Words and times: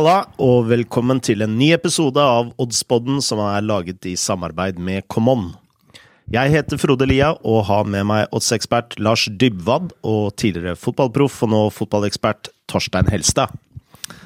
Halla, 0.00 0.22
og 0.40 0.62
velkommen 0.70 1.18
til 1.20 1.42
en 1.44 1.58
ny 1.60 1.74
episode 1.74 2.22
av 2.24 2.54
Oddspodden 2.62 3.18
som 3.20 3.36
er 3.44 3.60
laget 3.60 4.06
i 4.08 4.14
samarbeid 4.16 4.78
med 4.80 5.04
Common. 5.12 5.50
Jeg 6.32 6.54
heter 6.54 6.80
Frode 6.80 7.04
Lia 7.10 7.34
og 7.44 7.66
har 7.68 7.84
med 7.84 8.06
meg 8.08 8.32
oddsekspert 8.32 8.96
Lars 8.96 9.26
Dybwad 9.28 9.90
og 10.00 10.30
tidligere 10.40 10.78
fotballproff 10.80 11.42
og 11.44 11.52
nå 11.52 11.60
fotballekspert 11.76 12.48
Torstein 12.72 13.10
Helstad. 13.12 13.52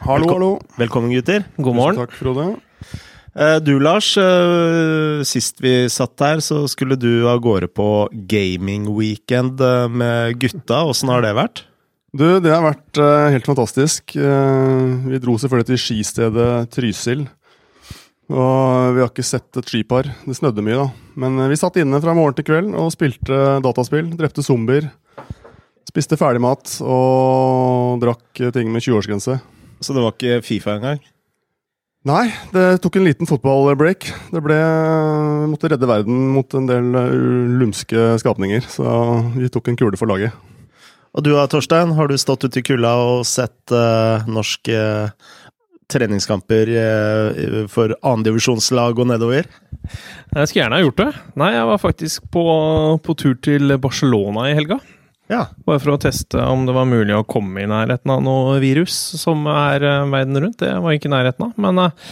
Hallo, 0.07 0.23
Velko- 0.29 0.37
hallo. 0.37 0.53
Velkommen, 0.79 1.11
gutter. 1.17 1.43
God 1.59 1.75
morgen. 1.81 1.99
Takk, 2.05 2.15
Frode. 2.23 2.47
Eh, 3.35 3.59
Du, 3.59 3.75
Lars. 3.81 4.13
eh, 4.17 5.25
Sist 5.27 5.59
vi 5.61 5.89
satt 5.91 6.15
her, 6.21 6.37
så 6.39 6.69
skulle 6.71 6.95
du 6.97 7.27
av 7.27 7.41
gårde 7.43 7.67
på 7.67 8.09
gaming-weekend 8.15 9.59
eh, 9.61 9.89
med 9.89 10.39
gutta. 10.39 10.85
Åssen 10.87 11.09
har 11.11 11.21
det 11.27 11.35
vært? 11.35 11.65
Du, 12.15 12.27
det 12.39 12.53
har 12.53 12.63
vært 12.63 12.99
uh, 13.03 13.27
helt 13.35 13.49
fantastisk. 13.49 14.15
Uh, 14.15 15.03
vi 15.11 15.19
dro 15.19 15.35
selvfølgelig 15.41 15.73
til 15.73 15.81
skistedet 15.83 16.51
Trysil. 16.71 17.25
Og 18.31 18.95
vi 18.95 19.03
har 19.03 19.11
ikke 19.11 19.25
sett 19.27 19.59
et 19.59 19.69
skipar. 19.69 20.07
Det 20.23 20.37
snødde 20.39 20.63
mye, 20.65 20.79
da. 20.79 20.87
Men 21.21 21.43
eh, 21.43 21.51
vi 21.53 21.59
satt 21.61 21.75
inne 21.77 21.99
fra 22.01 22.15
morgen 22.17 22.39
til 22.39 22.47
kveld 22.49 22.71
og 22.73 22.89
spilte 22.95 23.41
dataspill. 23.61 24.15
Drepte 24.17 24.41
zombier. 24.47 24.87
Spiste 25.85 26.17
ferdigmat 26.17 26.79
og 26.81 28.01
drakk 28.01 28.41
ting 28.57 28.73
med 28.73 28.81
20-årsgrense. 28.81 29.37
Så 29.85 29.93
det 29.93 30.07
var 30.07 30.17
ikke 30.17 30.41
Fifa 30.47 30.79
engang? 30.79 31.05
Nei, 32.09 32.25
det 32.57 32.81
tok 32.81 32.97
en 32.97 33.11
liten 33.11 33.29
fotballbreak. 33.29 34.09
Det 34.33 34.45
ble 34.47 34.57
måtte 35.53 35.75
redde 35.75 35.93
verden 35.93 36.25
mot 36.33 36.57
en 36.57 36.73
del 36.73 36.91
lumske 37.61 38.15
skapninger, 38.25 38.65
så 38.73 39.21
vi 39.37 39.53
tok 39.53 39.69
en 39.69 39.81
kule 39.85 40.01
for 40.01 40.09
laget. 40.09 40.33
Og 41.15 41.23
du 41.23 41.31
da, 41.31 41.47
Torstein, 41.51 41.95
har 41.95 42.11
du 42.11 42.19
stått 42.19 42.47
ute 42.49 42.61
i 42.61 42.67
kulda 42.67 42.95
og 42.99 43.25
sett 43.29 43.75
uh, 43.75 44.27
norske 44.27 44.79
treningskamper 45.93 46.71
eh, 46.81 47.67
for 47.71 47.93
annendivisjonslag 48.01 48.99
og 48.99 49.09
nedover? 49.11 49.47
Jeg 49.85 50.49
skulle 50.49 50.63
gjerne 50.63 50.79
ha 50.79 50.85
gjort 50.87 51.01
det. 51.03 51.09
Nei, 51.39 51.51
jeg 51.55 51.69
var 51.69 51.83
faktisk 51.83 52.29
på, 52.33 52.45
på 53.05 53.17
tur 53.21 53.37
til 53.45 53.77
Barcelona 53.83 54.49
i 54.49 54.57
helga. 54.57 54.79
Ja. 55.33 55.47
Bare 55.65 55.81
for 55.81 55.95
å 55.95 56.01
teste 56.01 56.41
om 56.53 56.67
det 56.69 56.75
var 56.77 56.89
mulig 56.89 57.15
å 57.17 57.25
komme 57.29 57.63
i 57.63 57.69
nærheten 57.69 58.13
av 58.13 58.25
noe 58.25 58.59
virus 58.63 58.97
som 59.21 59.47
er 59.51 59.85
eh, 59.85 60.09
verden 60.13 60.41
rundt. 60.41 60.59
Det 60.61 60.73
var 60.85 60.97
ikke 60.97 61.09
i 61.09 61.15
nærheten 61.15 61.47
av. 61.47 61.55
Men 61.61 61.81
eh, 61.87 62.11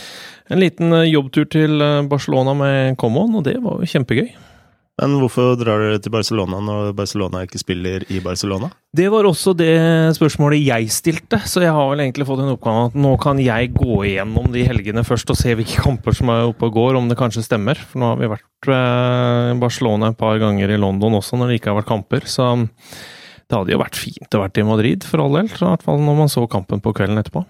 en 0.53 0.63
liten 0.63 0.93
eh, 0.97 1.11
jobbtur 1.11 1.49
til 1.53 1.85
eh, 1.85 2.01
Barcelona 2.09 2.55
med 2.57 2.97
Common, 3.01 3.37
og 3.39 3.45
det 3.49 3.59
var 3.65 3.81
jo 3.81 3.91
kjempegøy. 3.93 4.33
Men 5.01 5.15
hvorfor 5.17 5.55
drar 5.57 5.81
dere 5.81 6.01
til 6.05 6.13
Barcelona 6.13 6.59
når 6.61 6.91
Barcelona 6.97 7.41
ikke 7.47 7.61
spiller 7.63 8.05
i 8.13 8.19
Barcelona? 8.23 8.69
Det 8.93 9.07
var 9.13 9.25
også 9.25 9.55
det 9.57 9.73
spørsmålet 10.19 10.61
jeg 10.67 10.91
stilte, 10.93 11.39
så 11.49 11.63
jeg 11.65 11.73
har 11.73 11.89
vel 11.89 12.03
egentlig 12.05 12.27
fått 12.29 12.43
en 12.45 12.53
oppgave 12.53 12.91
at 12.91 12.99
nå 13.01 13.15
kan 13.23 13.41
jeg 13.41 13.73
gå 13.73 14.03
igjennom 14.11 14.51
de 14.53 14.67
helgene 14.69 15.05
først 15.09 15.33
og 15.33 15.41
se 15.41 15.57
hvilke 15.57 15.81
kamper 15.87 16.17
som 16.19 16.29
er 16.35 16.51
oppe 16.51 16.69
og 16.69 16.77
går, 16.77 17.01
om 17.01 17.09
det 17.09 17.17
kanskje 17.19 17.47
stemmer. 17.47 17.81
For 17.81 18.03
nå 18.03 18.13
har 18.13 18.21
vi 18.21 18.31
vært 18.35 18.69
eh, 18.69 19.49
i 19.55 19.59
Barcelona 19.63 20.13
et 20.13 20.21
par 20.21 20.37
ganger 20.43 20.75
i 20.77 20.81
London 20.85 21.17
også 21.23 21.41
når 21.41 21.51
det 21.51 21.61
ikke 21.61 21.73
har 21.73 21.81
vært 21.81 21.93
kamper, 21.95 22.29
så 22.29 22.53
det 23.53 23.59
hadde 23.59 23.73
jo 23.73 23.81
vært 23.81 23.99
fint 24.01 24.37
å 24.37 24.43
vært 24.45 24.61
i 24.61 24.65
Madrid 24.65 25.05
for 25.09 25.25
all 25.25 25.39
del, 25.41 25.49
i 25.49 25.57
hvert 25.65 25.83
fall 25.85 26.05
når 26.05 26.21
man 26.21 26.31
så 26.33 26.45
kampen 26.53 26.85
på 26.85 26.93
kvelden 26.97 27.21
etterpå. 27.21 27.43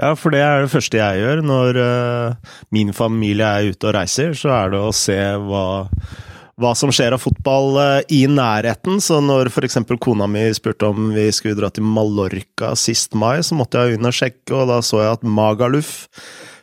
Ja, 0.00 0.12
for 0.18 0.34
det 0.34 0.42
er 0.42 0.66
det 0.66 0.74
første 0.74 0.98
jeg 0.98 1.22
gjør 1.22 1.46
når 1.46 1.78
eh, 1.84 2.56
min 2.74 2.90
familie 2.94 3.46
er 3.46 3.70
ute 3.70 3.90
og 3.90 3.94
reiser, 4.00 4.34
så 4.38 4.50
er 4.64 4.74
det 4.74 4.82
å 4.82 4.94
se 4.94 5.18
hva 5.46 5.68
hva 6.58 6.74
som 6.76 6.90
skjer 6.94 7.14
av 7.14 7.22
fotball 7.22 7.78
eh, 7.82 8.14
i 8.18 8.20
nærheten. 8.30 9.00
Så 9.04 9.20
når 9.24 9.52
f.eks. 9.52 9.78
kona 10.02 10.28
mi 10.30 10.44
spurte 10.56 10.90
om 10.90 11.10
vi 11.14 11.28
skulle 11.34 11.58
dra 11.58 11.70
til 11.72 11.86
Mallorca 11.86 12.74
sist 12.78 13.16
mai, 13.18 13.38
så 13.46 13.58
måtte 13.58 13.80
jeg 13.80 13.98
inn 13.98 14.08
og 14.08 14.16
sjekke, 14.16 14.54
og 14.56 14.68
da 14.72 14.80
så 14.84 15.02
jeg 15.04 15.18
at 15.18 15.26
Magaluf 15.26 15.92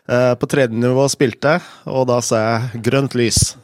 eh, 0.10 0.34
på 0.40 0.52
tredje 0.52 0.76
nivå 0.76 1.08
spilte, 1.12 1.60
og 1.88 2.10
da 2.12 2.22
sa 2.26 2.42
jeg 2.46 2.84
grønt 2.90 3.16
lys. 3.18 3.56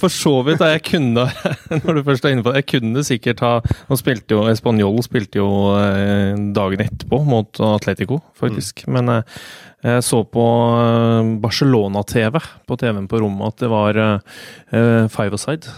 For 0.00 0.08
så 0.08 0.32
vidt, 0.46 0.62
jeg 0.64 0.80
kunne 0.86 1.26
Når 1.84 1.98
du 1.98 2.02
først 2.06 2.24
er 2.24 2.32
inne 2.32 2.44
på 2.44 2.54
det, 2.54 2.62
jeg 2.62 2.68
kunne 2.70 3.02
sikkert 3.04 3.42
ha 3.44 3.50
Han 3.90 4.00
spilte 4.00 4.32
jo 4.32 4.46
Espanol 4.48 5.02
spilte 5.04 5.42
jo 5.42 5.50
eh, 5.76 6.32
dagen 6.56 6.80
etterpå 6.86 7.20
mot 7.28 7.60
Atletico, 7.74 8.22
faktisk. 8.38 8.86
Men 8.88 9.12
eh, 9.12 9.42
jeg 9.82 10.04
så 10.06 10.22
på 10.30 10.48
eh, 10.78 11.32
Barcelona-TV 11.42 12.38
på 12.68 12.76
TV-en 12.78 13.08
på 13.10 13.22
rommet 13.22 13.54
at 13.54 13.64
det 13.64 13.72
var 13.72 13.98
uh, 13.98 15.08
five-a-side. 15.10 15.72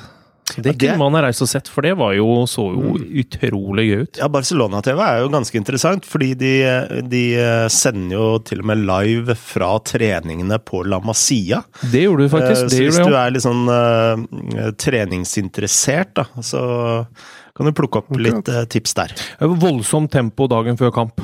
Så 0.45 0.61
det 0.61 0.75
kunne 0.77 0.99
man 1.01 1.17
ha 1.17 1.23
reist 1.25 1.43
og 1.43 1.49
sett, 1.49 1.69
for 1.73 1.87
det 1.87 1.95
var 1.97 2.13
jo, 2.19 2.27
så 2.51 2.67
jo 2.75 2.95
utrolig 3.23 3.87
gøy 3.89 4.03
ut. 4.05 4.19
Ja, 4.21 4.29
Barcelona-TV 4.33 5.01
er 5.01 5.23
jo 5.23 5.31
ganske 5.33 5.57
interessant, 5.59 6.05
fordi 6.09 6.35
de, 6.39 6.53
de 7.11 7.23
eh, 7.41 7.69
sender 7.73 8.13
jo 8.19 8.27
til 8.45 8.61
og 8.61 8.69
med 8.69 8.85
live 8.85 9.39
fra 9.41 9.73
treningene 9.89 10.61
på 10.61 10.83
La 10.87 11.01
Masia. 11.05 11.63
Det 11.81 12.05
gjorde 12.05 12.29
du 12.29 12.35
faktisk. 12.35 12.67
Eh, 12.67 12.75
Det 12.75 12.77
så 12.77 12.85
hvis 12.91 13.01
du 13.01 13.17
er 13.17 13.33
litt 13.33 13.47
sånn 13.47 13.65
uh, 13.73 14.69
treningsinteressert, 14.85 16.13
da, 16.21 16.29
så 16.45 16.63
kan 17.55 17.69
du 17.69 17.73
plukke 17.77 18.01
opp 18.01 18.09
litt 18.19 18.49
eh, 18.51 18.65
tips 18.67 18.97
der. 18.99 19.13
Voldsomt 19.39 20.11
tempo 20.11 20.49
dagen 20.51 20.75
før 20.81 20.91
kamp. 20.95 21.21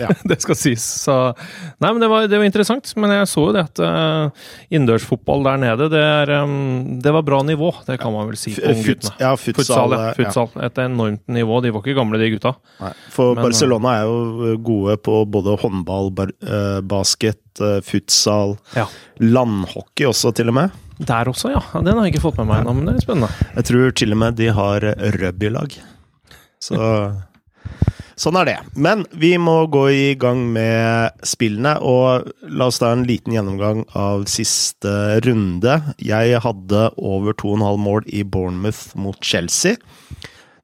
Ja. 0.00 0.08
det 0.30 0.40
skal 0.42 0.56
sies. 0.58 0.82
Så, 1.04 1.14
nei, 1.78 1.92
men 1.92 2.02
det 2.02 2.08
var, 2.10 2.26
det 2.26 2.40
var 2.40 2.48
interessant. 2.48 2.90
Men 2.98 3.14
jeg 3.14 3.28
så 3.30 3.44
jo 3.46 3.52
det 3.54 3.62
at 3.68 3.82
uh, 3.84 4.48
innendørsfotball 4.74 5.46
der 5.46 5.60
nede, 5.62 5.86
det, 5.92 6.00
er, 6.02 6.32
um, 6.42 6.98
det 7.04 7.12
var 7.14 7.22
bra 7.26 7.38
nivå. 7.46 7.70
Det 7.86 7.98
kan 8.02 8.10
man 8.14 8.26
vel 8.32 8.40
si 8.40 8.56
på 8.58 8.72
F- 8.74 8.82
fut- 8.88 9.10
ja, 9.22 9.30
futsal, 9.38 9.62
Futsal, 9.62 9.94
ja. 9.94 10.10
futsal 10.18 10.50
ja. 10.58 10.66
Et 10.66 10.82
enormt 10.88 11.24
nivå. 11.38 11.60
De 11.62 11.72
var 11.76 11.86
ikke 11.86 11.96
gamle, 12.00 12.18
de 12.24 12.32
gutta. 12.34 12.54
Nei, 12.82 12.92
for 13.14 13.38
Men, 13.38 13.46
Barcelona 13.46 13.94
er 14.00 14.10
jo 14.10 14.56
gode 14.66 14.98
på 15.06 15.20
både 15.30 15.54
håndball, 15.62 16.10
bar, 16.18 16.34
uh, 16.42 16.80
basket, 16.82 17.38
eh, 17.62 17.78
futsal, 17.86 18.56
Ja. 18.74 18.84
landhockey 19.22 20.06
også, 20.10 20.34
til 20.34 20.50
og 20.50 20.58
med. 20.58 20.76
Der 20.98 21.30
også, 21.30 21.52
ja. 21.54 21.62
Den 21.78 21.94
har 21.94 22.06
jeg 22.06 22.16
ikke 22.16 22.24
fått 22.26 22.40
med 22.40 22.50
meg 22.50 22.62
ennå, 22.62 22.74
men 22.74 22.90
det 22.90 22.96
er 22.96 23.06
spennende. 23.06 23.48
Jeg 23.54 23.70
tror 23.70 23.96
til 24.00 24.14
og 24.16 24.20
med 24.24 24.38
de 24.40 24.50
har 24.56 24.86
rugbylag. 25.18 25.78
Så 26.62 26.78
Sånn 28.18 28.34
er 28.40 28.48
det. 28.48 28.56
Men 28.74 29.04
vi 29.14 29.36
må 29.38 29.68
gå 29.70 29.84
i 29.94 30.06
gang 30.18 30.40
med 30.50 31.20
spillene, 31.26 31.76
og 31.78 32.26
la 32.50 32.66
oss 32.66 32.80
ta 32.82 32.90
en 32.90 33.04
liten 33.06 33.36
gjennomgang 33.36 33.84
av 33.94 34.24
siste 34.30 34.90
runde. 35.22 35.76
Jeg 36.02 36.40
hadde 36.42 36.80
over 36.98 37.36
2,5 37.38 37.78
mål 37.84 38.08
i 38.10 38.24
Bournemouth 38.26 38.98
mot 38.98 39.22
Chelsea. 39.22 39.78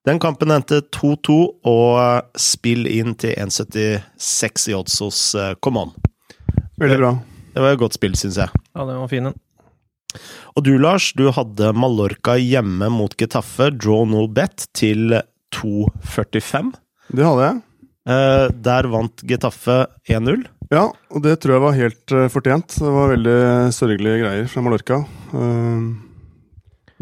Den 0.05 0.19
kampen 0.21 0.50
endte 0.50 0.83
2-2, 0.93 1.37
og 1.71 2.34
spill 2.43 2.91
inn 2.91 3.15
til 3.23 3.39
1,76 3.39 4.67
i 4.73 4.75
odds 4.77 4.99
hos 5.05 5.23
eh, 5.39 5.55
Common. 5.62 5.94
Veldig 6.83 6.99
bra. 6.99 7.15
Det 7.55 7.62
var 7.62 7.77
et 7.77 7.81
godt 7.87 7.94
spill, 7.94 8.19
syns 8.19 8.43
jeg. 8.43 8.65
Ja, 8.75 8.83
den 8.83 8.99
var 8.99 9.09
fin, 9.15 9.31
den. 9.31 9.39
Og 10.54 10.66
du, 10.66 10.75
Lars, 10.80 11.12
du 11.19 11.28
hadde 11.34 11.72
Mallorca 11.76 12.36
hjemme 12.41 12.91
mot 12.92 13.14
Getafe, 13.19 13.70
draw 13.75 14.04
no 14.08 14.26
bet, 14.30 14.69
til 14.76 15.19
2,45. 15.54 16.75
Det 17.14 17.26
hadde 17.26 17.48
jeg. 17.48 17.62
Eh, 18.04 18.47
der 18.64 18.91
vant 18.92 19.25
Getafe 19.28 19.84
1-0. 20.08 20.44
Ja, 20.72 20.88
og 20.88 21.25
det 21.25 21.38
tror 21.42 21.56
jeg 21.56 21.64
var 21.64 21.76
helt 21.76 22.14
eh, 22.16 22.30
fortjent. 22.32 22.78
Det 22.80 22.97
var 22.97 23.12
veldig 23.14 23.38
sørgelige 23.76 24.25
greier 24.25 24.50
fra 24.50 24.64
Mallorca. 24.64 25.04
Eh, 25.32 25.86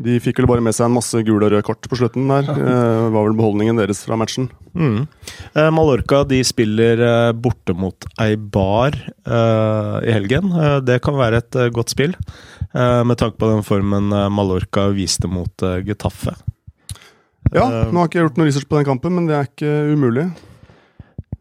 de 0.02 0.16
fikk 0.24 0.40
vel 0.40 0.48
bare 0.48 0.64
med 0.64 0.74
seg 0.74 0.88
en 0.88 0.96
masse 0.96 1.20
gule 1.26 1.44
og 1.44 1.52
røde 1.52 1.64
kort 1.66 1.86
på 1.88 1.98
slutten 2.00 2.30
der. 2.30 2.48
Uh, 2.48 3.10
var 3.14 3.26
vel 3.28 3.36
beholdningen 3.38 3.78
deres 3.78 4.00
fra 4.06 4.16
matchen. 4.18 4.48
Mm. 4.72 5.04
Eh, 5.52 5.68
Mallorca 5.74 6.22
de 6.24 6.38
spiller 6.48 7.02
borte 7.36 7.74
mot 7.76 8.06
Eibar 8.22 8.96
eh, 8.96 9.96
i 10.08 10.14
helgen. 10.16 10.48
Det 10.86 10.96
kan 11.04 11.18
være 11.18 11.42
et 11.42 11.58
godt 11.76 11.92
spill, 11.92 12.16
med 13.04 13.18
tanke 13.20 13.36
på 13.40 13.48
den 13.50 13.62
formen 13.66 14.12
eh, 14.12 14.28
Mallorca 14.32 14.88
viste 14.96 15.28
mot 15.28 15.62
eh, 15.62 15.80
Getafe. 15.86 16.34
Ja, 17.52 17.66
Eh, 17.66 17.90
nå 17.92 17.98
har 18.00 18.08
ikke 18.08 18.20
jeg 18.20 18.26
gjort 18.28 18.38
noe 18.40 18.48
research 18.48 18.68
på 18.70 18.78
den 18.78 18.86
kampen, 18.88 19.12
men 19.16 19.26
det 19.28 19.36
er 19.36 19.48
ikke 19.50 19.72
umulig. 19.92 20.24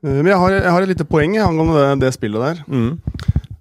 Eh, 0.03 0.17
men 0.17 0.31
jeg 0.31 0.39
har, 0.41 0.57
jeg 0.57 0.73
har 0.75 0.81
et 0.83 0.91
lite 0.91 1.07
poeng 1.07 1.37
angående 1.39 1.77
det, 1.77 1.89
det 2.03 2.13
spillet 2.17 2.47
der. 2.49 2.63
mm. 2.67 2.91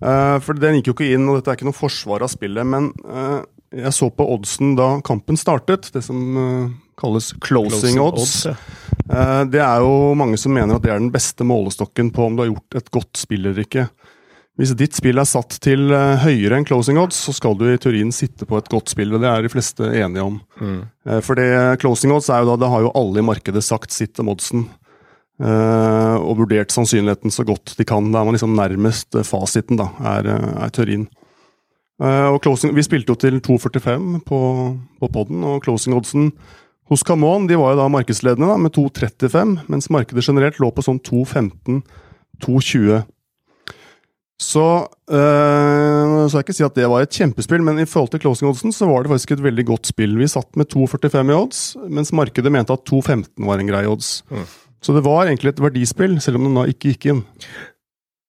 Eh, 0.00 0.36
for 0.40 0.56
den 0.56 0.78
gikk 0.78 0.86
jo 0.88 0.92
ikke 0.96 1.10
inn, 1.12 1.26
og 1.28 1.36
dette 1.36 1.52
er 1.52 1.58
ikke 1.58 1.66
noe 1.68 1.76
forsvar 1.76 2.22
av 2.24 2.30
spillet, 2.32 2.64
men 2.64 2.86
eh, 3.04 3.40
jeg 3.84 3.92
så 3.92 4.08
på 4.10 4.24
oddsen 4.32 4.72
da 4.78 4.94
kampen 5.04 5.36
startet, 5.36 5.90
det 5.92 6.00
som 6.06 6.38
eh, 6.40 6.70
kalles 6.98 7.34
closing, 7.44 8.00
odds. 8.00 8.46
ja. 8.48 8.54
Eh, 9.10 9.42
det 9.52 9.60
er 9.60 9.84
jo 9.84 10.14
mange 10.16 10.38
som 10.40 10.54
mener 10.56 10.78
at 10.78 10.86
det 10.86 10.94
er 10.94 11.02
den 11.02 11.12
beste 11.12 11.44
målestokken 11.44 12.08
på 12.16 12.24
om 12.30 12.38
du 12.38 12.46
har 12.46 12.48
gjort 12.48 12.78
et 12.80 12.88
godt 12.96 13.20
spill 13.20 13.44
eller 13.44 13.60
ikke. 13.66 13.84
Hvis 14.58 14.74
ditt 14.76 14.96
spill 14.98 15.16
er 15.22 15.28
satt 15.28 15.54
til 15.62 15.86
eh, 15.94 16.18
høyere 16.24 16.58
enn 16.58 16.66
closing 16.68 16.98
odds, 17.00 17.16
så 17.16 17.32
skal 17.32 17.54
du 17.56 17.64
i 17.70 17.78
teorien 17.80 18.10
sitte 18.12 18.44
på 18.48 18.58
et 18.58 18.68
godt 18.68 18.90
spill, 18.92 19.14
og 19.16 19.22
det 19.22 19.28
er 19.30 19.46
de 19.46 19.52
fleste 19.52 19.86
enige 19.88 20.24
om. 20.26 20.40
Mm. 20.60 20.80
Eh, 21.06 21.20
For 21.24 21.38
det 21.38 21.46
closing 21.80 22.12
odds 22.12 22.28
er 22.28 22.42
jo 22.42 22.50
da, 22.50 22.58
det 22.64 22.68
har 22.72 22.84
jo 22.84 22.92
alle 22.98 23.22
i 23.22 23.24
markedet 23.24 23.62
sagt 23.64 23.94
sitt 23.94 24.20
om 24.20 24.28
oddsen. 24.34 24.66
eh, 25.40 26.16
og 26.20 26.36
vurdert 26.42 26.74
sannsynligheten 26.74 27.32
så 27.32 27.46
godt 27.48 27.72
de 27.78 27.86
kan. 27.88 28.10
Da 28.12 28.20
er 28.20 28.26
man 28.28 28.36
liksom 28.36 28.52
nærmest 28.58 29.14
eh, 29.16 29.24
fasiten, 29.24 29.78
da, 29.80 29.86
er, 30.04 30.28
eh, 30.28 30.50
er 30.66 30.74
teorien. 30.76 31.06
Eh, 32.02 32.26
og 32.34 32.42
closing, 32.44 32.74
vi 32.76 32.84
spilte 32.84 33.14
jo 33.14 33.20
til 33.22 33.40
2,45 33.40 34.20
på, 34.28 34.40
på 35.00 35.08
podden, 35.14 35.40
og 35.44 35.62
closing 35.64 35.96
oddsen 35.96 36.32
hos 36.90 37.04
Camon 37.06 37.46
de 37.46 37.56
var 37.56 37.72
jo 37.72 37.80
da 37.80 37.88
markedsledende 37.92 38.48
da, 38.50 38.58
med 38.60 38.74
2,35, 38.76 39.56
mens 39.70 39.88
markedet 39.94 40.26
generelt 40.26 40.58
lå 40.60 40.68
på 40.74 40.84
sånn 40.84 41.00
2,15, 41.06 41.80
2,20. 42.44 43.04
Så 44.40 44.64
øh, 45.12 46.28
skal 46.30 46.38
jeg 46.38 46.46
ikke 46.46 46.56
si 46.56 46.64
at 46.64 46.78
det 46.78 46.86
var 46.88 47.04
et 47.04 47.16
kjempespill, 47.16 47.64
men 47.66 47.82
i 47.82 47.88
forhold 47.88 48.14
til 48.14 48.22
closing 48.22 48.48
oddsen 48.48 48.72
så 48.72 48.88
var 48.88 49.04
det 49.04 49.12
faktisk 49.12 49.34
et 49.36 49.42
veldig 49.44 49.66
godt 49.68 49.90
spill. 49.90 50.16
Vi 50.16 50.30
satt 50.32 50.56
med 50.56 50.70
2,45 50.72 51.28
i 51.28 51.36
odds, 51.36 51.64
mens 51.92 52.14
markedet 52.16 52.52
mente 52.52 52.72
at 52.72 52.86
2,15 52.88 53.26
var 53.44 53.60
en 53.60 53.68
grei 53.68 53.82
odds. 53.90 54.22
Mm. 54.32 54.46
Så 54.80 54.96
det 54.96 55.04
var 55.04 55.28
egentlig 55.28 55.52
et 55.52 55.60
verdispill, 55.60 56.16
selv 56.24 56.40
om 56.40 56.48
den 56.48 56.56
da 56.56 56.64
ikke 56.72 56.94
gikk 56.94 57.10
inn. 57.12 57.20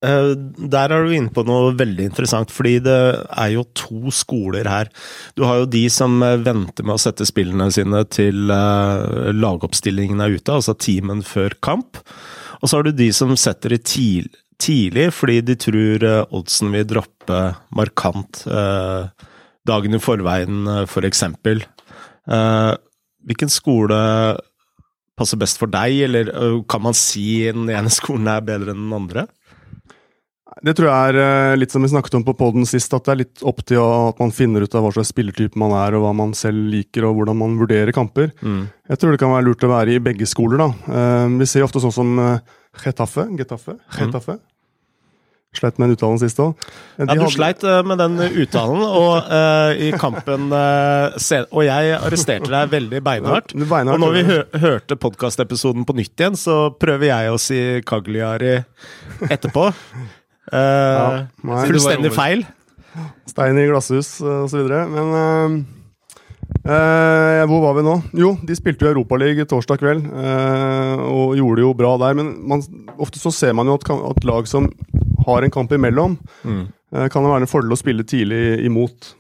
Eh, 0.04 0.34
Der 0.74 0.92
er 0.92 1.08
du 1.08 1.16
inne 1.16 1.32
på 1.32 1.46
noe 1.48 1.72
veldig 1.80 2.10
interessant, 2.10 2.52
fordi 2.52 2.76
det 2.84 3.00
er 3.32 3.54
jo 3.56 3.64
to 3.78 4.12
skoler 4.12 4.68
her. 4.68 4.92
Du 5.40 5.46
har 5.48 5.62
jo 5.62 5.72
de 5.78 5.86
som 5.94 6.20
eh, 6.28 6.36
venter 6.44 6.84
med 6.84 6.98
å 6.98 7.04
sette 7.06 7.24
spillene 7.30 7.70
sine 7.72 8.04
til 8.12 8.52
lagoppstillingen 8.52 10.20
er 10.20 10.36
ute, 10.36 10.60
altså 10.60 10.76
teamen 10.76 11.24
før 11.24 11.56
kamp. 11.64 12.04
Og 12.60 12.68
så 12.68 12.82
har 12.82 12.90
du 12.90 12.92
de 12.92 13.14
som 13.16 13.32
setter 13.40 13.78
det 13.78 13.86
til, 13.96 14.28
tidlig 14.62 15.10
fordi 15.16 15.42
de 15.46 15.58
tror 15.60 16.06
eh, 16.08 16.22
oddsen 16.38 16.72
vil 16.76 16.88
droppe 16.90 17.42
markant 17.78 18.44
eh, 18.48 19.28
dagen 19.68 19.98
i 19.98 20.02
forveien, 20.02 20.64
eh, 20.68 20.86
for 20.90 21.08
eksempel. 21.08 21.64
Hvilken 23.22 23.50
skole 23.52 23.98
passer 25.18 25.40
best 25.42 25.60
for 25.62 25.70
deg, 25.70 26.04
eller 26.08 26.32
kan 26.70 26.84
man 26.86 26.98
si 26.98 27.44
den 27.50 27.70
ene 27.70 27.92
skolen 28.00 28.30
er 28.32 28.46
bedre 28.46 28.76
enn 28.76 28.88
den 28.88 28.98
andre? 28.98 29.28
Det 30.62 30.74
tror 30.76 30.90
jeg 30.90 31.16
er 31.16 31.56
litt 31.58 31.72
som 31.72 31.82
vi 31.82 31.90
snakket 31.90 32.18
om 32.20 32.26
på 32.28 32.36
poden 32.38 32.68
sist, 32.68 32.92
at 32.94 33.06
det 33.08 33.14
er 33.14 33.20
litt 33.22 33.44
opp 33.48 33.64
til 33.66 33.80
at 33.82 34.20
man 34.20 34.34
finner 34.36 34.66
ut 34.66 34.74
av 34.76 34.84
hva 34.84 34.92
slags 34.94 35.14
spillertype 35.14 35.58
man 35.58 35.74
er, 35.80 35.96
og 35.96 36.04
hva 36.04 36.12
man 36.18 36.36
selv 36.38 36.68
liker, 36.74 37.08
og 37.08 37.18
hvordan 37.18 37.40
man 37.40 37.56
vurderer 37.58 37.96
kamper. 37.96 38.34
Jeg 38.44 39.00
tror 39.00 39.16
det 39.16 39.22
kan 39.24 39.32
være 39.32 39.48
lurt 39.48 39.64
å 39.66 39.72
være 39.72 39.96
i 39.96 40.04
begge 40.04 40.28
skoler, 40.30 40.62
da. 40.62 41.30
Vi 41.40 41.48
ser 41.50 41.66
ofte 41.66 41.82
sånn 41.82 41.96
som 41.96 42.14
Getafe, 42.78 43.30
Getafe. 43.40 43.80
Getafe? 43.80 43.80
Getafe? 44.04 44.40
Sleit 45.52 45.76
med 45.82 45.90
den 45.90 45.98
uttalen 45.98 46.20
sist 46.22 46.38
òg. 46.40 46.62
Ja, 46.96 47.16
du 47.20 47.26
sleit 47.28 47.64
eh, 47.68 47.82
med 47.84 48.00
den 48.00 48.14
uttalen, 48.24 48.86
og 48.88 49.26
uh, 49.28 49.74
i 49.76 49.90
kampen 50.00 50.48
uh, 50.56 51.12
Og 51.52 51.66
jeg 51.68 51.98
arresterte 51.98 52.48
deg 52.48 52.72
veldig 52.72 53.02
beinhardt. 53.04 53.52
Ja, 53.52 53.68
beinhardt, 53.68 53.98
Og 53.98 54.06
når 54.06 54.16
vi 54.16 54.24
hø 54.30 54.38
hørte 54.64 54.96
podkastepisoden 54.96 55.84
på 55.84 55.98
nytt 55.98 56.16
igjen, 56.16 56.40
så 56.40 56.72
prøver 56.80 57.10
jeg 57.10 57.34
å 57.34 57.42
si 57.42 57.60
Cagliari 57.84 58.62
etterpå. 59.28 59.68
Uh, 60.48 60.56
ja, 60.56 61.28
fullstendig 61.44 62.14
feil. 62.16 62.46
Stein 63.28 63.60
i 63.60 63.68
glasshus 63.68 64.22
osv. 64.24 64.72
Men 64.96 65.68
eh, 66.64 67.44
hvor 67.50 67.62
var 67.64 67.78
vi 67.78 67.86
nå? 67.86 67.98
Jo, 68.24 68.34
de 68.46 68.56
spilte 68.58 68.86
jo 68.86 68.94
Europaligaen 68.94 69.48
torsdag 69.50 69.80
kveld, 69.82 70.08
eh, 70.08 71.04
og 71.04 71.36
gjorde 71.40 71.60
det 71.60 71.66
jo 71.66 71.76
bra 71.78 71.94
der. 72.02 72.18
Men 72.20 72.34
man, 72.48 72.64
ofte 73.02 73.20
så 73.22 73.34
ser 73.36 73.56
man 73.58 73.68
jo 73.72 73.78
at, 73.80 73.88
at 74.12 74.28
lag 74.28 74.50
som 74.50 74.70
har 75.32 75.48
en 75.48 75.54
kamp 75.54 75.72
imellom, 75.74 76.20
eh, 76.46 77.08
kan 77.10 77.24
det 77.24 77.32
være 77.32 77.46
en 77.48 77.52
fordel 77.52 77.76
å 77.76 77.80
spille 77.80 78.06
tidlig 78.08 78.62
imot. 78.68 79.14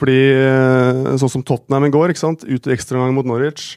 Fordi 0.00 0.18
eh, 0.36 1.14
sånn 1.20 1.32
som 1.32 1.44
Tottenham 1.46 1.88
i 1.88 1.92
går, 1.94 2.12
ikke 2.12 2.24
sant? 2.26 2.44
ut 2.44 2.66
i 2.68 2.74
ekstraomgang 2.74 3.14
mot 3.16 3.28
Norwich. 3.28 3.76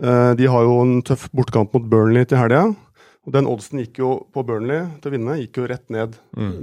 Eh, 0.00 0.30
de 0.38 0.46
har 0.48 0.64
jo 0.64 0.78
en 0.84 1.00
tøff 1.04 1.28
bortekamp 1.36 1.74
mot 1.76 1.90
Burnley 1.90 2.28
til 2.28 2.40
helga. 2.40 2.70
Og 3.28 3.34
den 3.34 3.48
oddsen 3.50 3.82
gikk 3.82 3.98
jo 4.00 4.14
på 4.32 4.42
Burnley 4.48 4.86
til 5.02 5.10
å 5.10 5.12
vinne, 5.12 5.36
gikk 5.42 5.58
jo 5.60 5.66
rett 5.68 5.84
ned. 5.92 6.14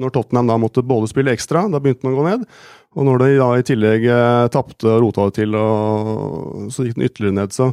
Når 0.02 0.14
Tottenham 0.16 0.50
da 0.50 0.56
måtte 0.58 0.82
både 0.82 1.10
spille 1.12 1.36
ekstra, 1.36 1.68
da 1.70 1.78
begynte 1.78 2.08
den 2.08 2.16
å 2.16 2.18
gå 2.18 2.26
ned. 2.26 2.48
Og 2.98 3.06
når 3.06 3.22
de 3.22 3.28
da 3.38 3.50
i 3.54 3.68
tillegg 3.68 4.08
eh, 4.10 4.48
tapte 4.56 4.90
og 4.90 5.04
rota 5.04 5.28
det 5.28 5.38
til, 5.38 5.54
og 5.54 6.72
så 6.74 6.88
gikk 6.88 6.98
den 6.98 7.06
ytterligere 7.06 7.38
ned. 7.44 7.54
Så 7.54 7.70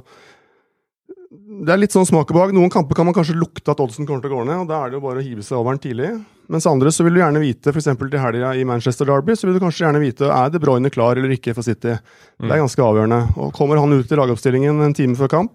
det 1.64 1.72
er 1.74 1.80
litt 1.80 1.94
sånn 1.94 2.06
smak 2.08 2.30
og 2.30 2.36
behag. 2.36 2.52
Noen 2.56 2.72
kamper 2.72 2.98
kan 2.98 3.06
man 3.08 3.14
kanskje 3.16 3.36
lukte 3.38 3.72
at 3.72 3.80
oddsen 3.82 4.06
kommer 4.08 4.24
til 4.24 4.32
å 4.32 4.38
gå 4.38 4.46
ned, 4.48 4.62
og 4.64 4.70
da 4.70 4.80
er 4.82 4.92
det 4.92 4.98
jo 4.98 5.04
bare 5.04 5.22
å 5.22 5.24
hive 5.24 5.44
seg 5.44 5.58
over 5.58 5.76
den 5.76 5.82
tidlig. 5.84 6.10
Mens 6.52 6.66
andre 6.68 6.92
så 6.92 7.06
vil 7.06 7.16
du 7.16 7.20
gjerne 7.22 7.40
vite, 7.40 7.72
f.eks. 7.72 7.88
til 7.96 8.20
helga 8.20 8.52
i 8.54 8.66
Manchester 8.68 9.08
Derby, 9.08 9.36
så 9.38 9.48
vil 9.48 9.56
du 9.56 9.62
kanskje 9.62 9.86
gjerne 9.86 10.02
vite 10.02 10.28
er 10.28 10.52
De 10.52 10.60
Bruyne 10.60 10.92
klar 10.92 11.16
eller 11.20 11.32
ikke 11.36 11.54
for 11.56 11.66
City. 11.66 11.96
Det 12.42 12.50
er 12.50 12.60
ganske 12.60 12.84
avgjørende. 12.84 13.20
Og 13.40 13.54
Kommer 13.56 13.80
han 13.80 13.96
ut 13.96 14.12
i 14.12 14.18
lagoppstillingen 14.20 14.82
en 14.84 14.96
time 14.96 15.16
før 15.18 15.32
kamp, 15.38 15.54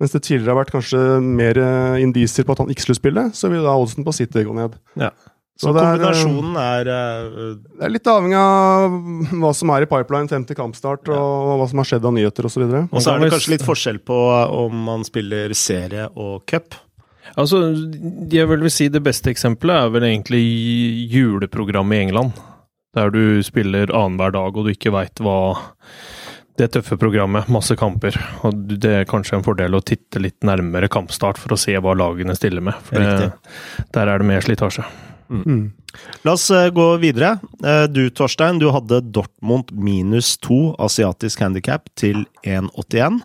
mens 0.00 0.14
det 0.16 0.24
tidligere 0.24 0.54
har 0.54 0.62
vært 0.62 0.74
kanskje 0.74 1.02
mer 1.22 1.60
eh, 1.60 2.00
indisier 2.02 2.46
på 2.46 2.56
at 2.56 2.64
han 2.64 2.72
ikke 2.72 2.86
skulle 2.86 2.98
spille, 2.98 3.28
så 3.36 3.52
vil 3.52 3.62
da 3.66 3.76
oddsen 3.78 4.06
på 4.06 4.16
City 4.16 4.42
gå 4.46 4.56
ned. 4.56 4.74
Ja. 4.98 5.12
Så, 5.54 5.68
Så 5.68 5.72
det 5.76 5.82
er, 5.84 5.86
eh, 5.86 5.98
kombinasjonen 6.02 6.56
er 6.58 6.88
eh, 6.90 7.50
Det 7.78 7.84
er 7.86 7.92
litt 7.94 8.08
avhengig 8.10 8.38
av 8.40 8.96
hva 9.38 9.52
som 9.54 9.70
er 9.70 9.84
i 9.84 9.90
pipeline 9.90 10.30
frem 10.32 10.46
til 10.48 10.58
kampstart, 10.58 11.10
og 11.14 11.52
hva 11.60 11.68
som 11.70 11.78
har 11.78 11.86
skjedd 11.92 12.08
av 12.10 12.16
nyheter 12.16 12.48
osv. 12.48 12.64
Og 12.66 12.98
så 12.98 13.12
er 13.12 13.22
det 13.22 13.30
kanskje 13.36 13.54
litt 13.54 13.66
forskjell 13.66 14.00
på 14.02 14.18
om 14.64 14.82
man 14.88 15.06
spiller 15.06 15.54
serie 15.54 16.08
og 16.10 16.42
cup. 16.50 16.74
Altså, 17.38 17.62
jeg 18.30 18.50
vil 18.50 18.66
si 18.70 18.90
det 18.92 19.02
beste 19.06 19.30
eksempelet 19.30 19.86
er 19.86 19.94
vel 19.94 20.08
egentlig 20.10 20.42
juleprogrammet 21.14 22.00
i 22.00 22.02
England. 22.08 22.42
Der 22.94 23.14
du 23.14 23.42
spiller 23.46 23.90
annenhver 23.94 24.34
dag 24.34 24.58
og 24.58 24.66
du 24.66 24.74
ikke 24.74 24.92
veit 24.94 25.22
hva 25.22 25.38
Det 26.54 26.68
tøffe 26.70 26.94
programmet, 26.94 27.48
masse 27.50 27.74
kamper. 27.74 28.14
Og 28.46 28.54
det 28.78 28.90
er 29.00 29.08
kanskje 29.10 29.40
en 29.40 29.42
fordel 29.42 29.74
å 29.74 29.82
titte 29.82 30.20
litt 30.22 30.38
nærmere 30.46 30.86
kampstart 30.86 31.34
for 31.34 31.50
å 31.50 31.58
se 31.58 31.74
hva 31.74 31.96
lagene 31.98 32.36
stiller 32.38 32.62
med. 32.62 32.78
For 32.86 32.94
det, 32.94 33.32
der 33.90 34.06
er 34.12 34.22
det 34.22 34.28
mer 34.28 34.44
slitasje. 34.46 34.84
La 35.30 36.34
oss 36.34 36.48
eh, 36.50 36.68
gå 36.74 36.86
videre. 37.02 37.38
Eh, 37.64 37.86
Du, 37.92 38.02
Torstein, 38.10 38.58
du 38.58 38.68
hadde 38.74 39.00
Dortmund 39.14 39.72
minus 39.72 40.34
to 40.42 40.74
asiatisk 40.82 41.40
handikap 41.44 41.88
til 41.96 42.26
1,81. 42.42 43.22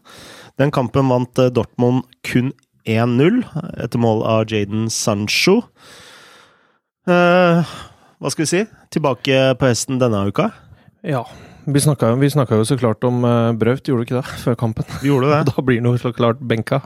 Den 0.60 0.72
kampen 0.76 1.10
vant 1.12 1.42
eh, 1.42 1.52
Dortmund 1.54 2.06
kun 2.28 2.54
1-0 2.90 3.44
etter 3.84 4.02
mål 4.02 4.24
av 4.26 4.48
Jaden 4.50 4.88
Sancho. 4.94 5.60
Hva 7.10 8.32
skal 8.32 8.44
vi 8.44 8.50
si? 8.50 8.64
Tilbake 8.94 9.38
på 9.60 9.70
hesten 9.70 10.00
denne 10.02 10.24
uka? 10.30 10.50
Ja. 11.06 11.24
Vi 11.70 11.80
snakka, 11.80 12.16
vi 12.16 12.30
snakka 12.30 12.58
jo 12.58 12.66
så 12.66 12.78
klart 12.78 13.04
om 13.06 13.22
uh, 13.24 13.52
Braut, 13.54 13.86
gjorde 13.86 14.02
du 14.02 14.08
ikke 14.08 14.22
det? 14.22 14.38
Før 14.46 14.56
kampen. 14.58 14.88
Vi 15.04 15.12
gjorde 15.12 15.30
det. 15.30 15.42
Da 15.52 15.66
blir 15.66 15.82
han 15.82 15.92
jo 15.92 16.00
så 16.02 16.12
klart 16.16 16.42
benka. 16.42 16.82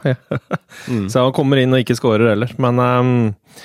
Mm. 0.89 1.07
Så 1.12 1.24
han 1.24 1.36
kommer 1.36 1.62
inn 1.62 1.74
og 1.75 1.83
ikke 1.83 1.98
skårer 2.00 2.33
heller. 2.33 2.51
Men 2.62 2.81
eh, 2.83 3.63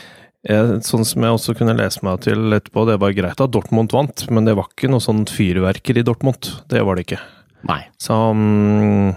sånn 0.49 1.05
som 1.05 1.25
jeg 1.25 1.35
også 1.37 1.55
kunne 1.59 1.77
lese 1.77 2.01
meg 2.07 2.23
til 2.25 2.55
etterpå, 2.57 2.87
det 2.89 2.99
var 3.03 3.17
greit 3.17 3.41
at 3.45 3.53
Dortmund 3.53 3.93
vant, 3.93 4.25
men 4.33 4.47
det 4.49 4.55
var 4.57 4.71
ikke 4.71 4.89
noe 4.89 5.05
sånn 5.05 5.27
fyrverker 5.29 6.01
i 6.01 6.05
Dortmund. 6.07 6.49
Det 6.73 6.81
var 6.87 6.97
det 6.97 7.05
ikke. 7.05 7.21
Nei. 7.69 7.83
Så 8.01 8.17
um, 8.33 9.11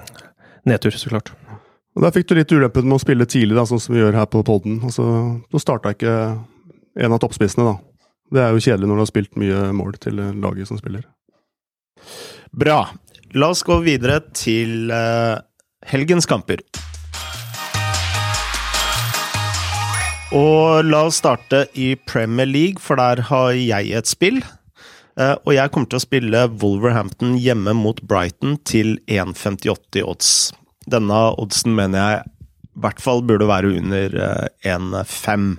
nedtur, 0.68 0.96
så 0.98 1.14
klart. 1.14 1.32
Og 1.96 2.04
Der 2.06 2.14
fikk 2.16 2.30
du 2.30 2.36
litt 2.38 2.52
ulempen 2.52 2.88
med 2.88 2.98
å 2.98 3.04
spille 3.04 3.28
tidlig, 3.28 3.56
da, 3.58 3.66
sånn 3.68 3.82
som 3.84 3.96
vi 3.96 4.02
gjør 4.02 4.20
her 4.20 4.28
på 4.32 4.44
poden. 4.48 4.80
Altså, 4.88 5.06
da 5.52 5.62
starta 5.64 5.96
ikke 5.96 6.18
en 7.00 7.16
av 7.16 7.24
toppspissene, 7.24 7.68
da. 7.68 7.80
Det 8.32 8.44
er 8.44 8.54
jo 8.56 8.64
kjedelig 8.64 8.88
når 8.88 9.00
du 9.00 9.04
har 9.04 9.12
spilt 9.12 9.40
mye 9.40 9.64
mål 9.76 9.98
til 10.04 10.20
laget 10.40 10.70
som 10.70 10.80
spiller. 10.80 11.04
Bra. 12.52 12.86
La 13.36 13.52
oss 13.52 13.64
gå 13.68 13.78
videre 13.84 14.22
til 14.36 14.92
eh, 14.92 15.36
helgens 15.92 16.28
kamper. 16.28 16.64
Og 20.32 20.88
la 20.88 21.04
oss 21.10 21.20
starte 21.20 21.66
i 21.76 21.94
Premier 22.08 22.48
League, 22.48 22.80
for 22.80 22.96
der 23.00 23.20
har 23.28 23.52
jeg 23.58 23.92
et 23.98 24.08
spill. 24.08 24.40
Eh, 25.20 25.36
og 25.44 25.52
jeg 25.58 25.72
kommer 25.74 25.92
til 25.92 26.00
å 26.00 26.06
spille 26.06 26.44
Wolverhampton 26.62 27.36
hjemme 27.36 27.74
mot 27.76 28.00
Brighton 28.08 28.56
til 28.64 28.96
1,58 29.12 30.06
odds. 30.08 30.30
Denne 30.88 31.20
oddsen 31.36 31.76
mener 31.76 32.00
jeg 32.00 32.24
i 32.72 32.84
hvert 32.86 33.04
fall 33.04 33.20
burde 33.28 33.50
være 33.50 33.74
under 33.82 34.16
eh, 34.16 34.72
1,5. 34.72 35.52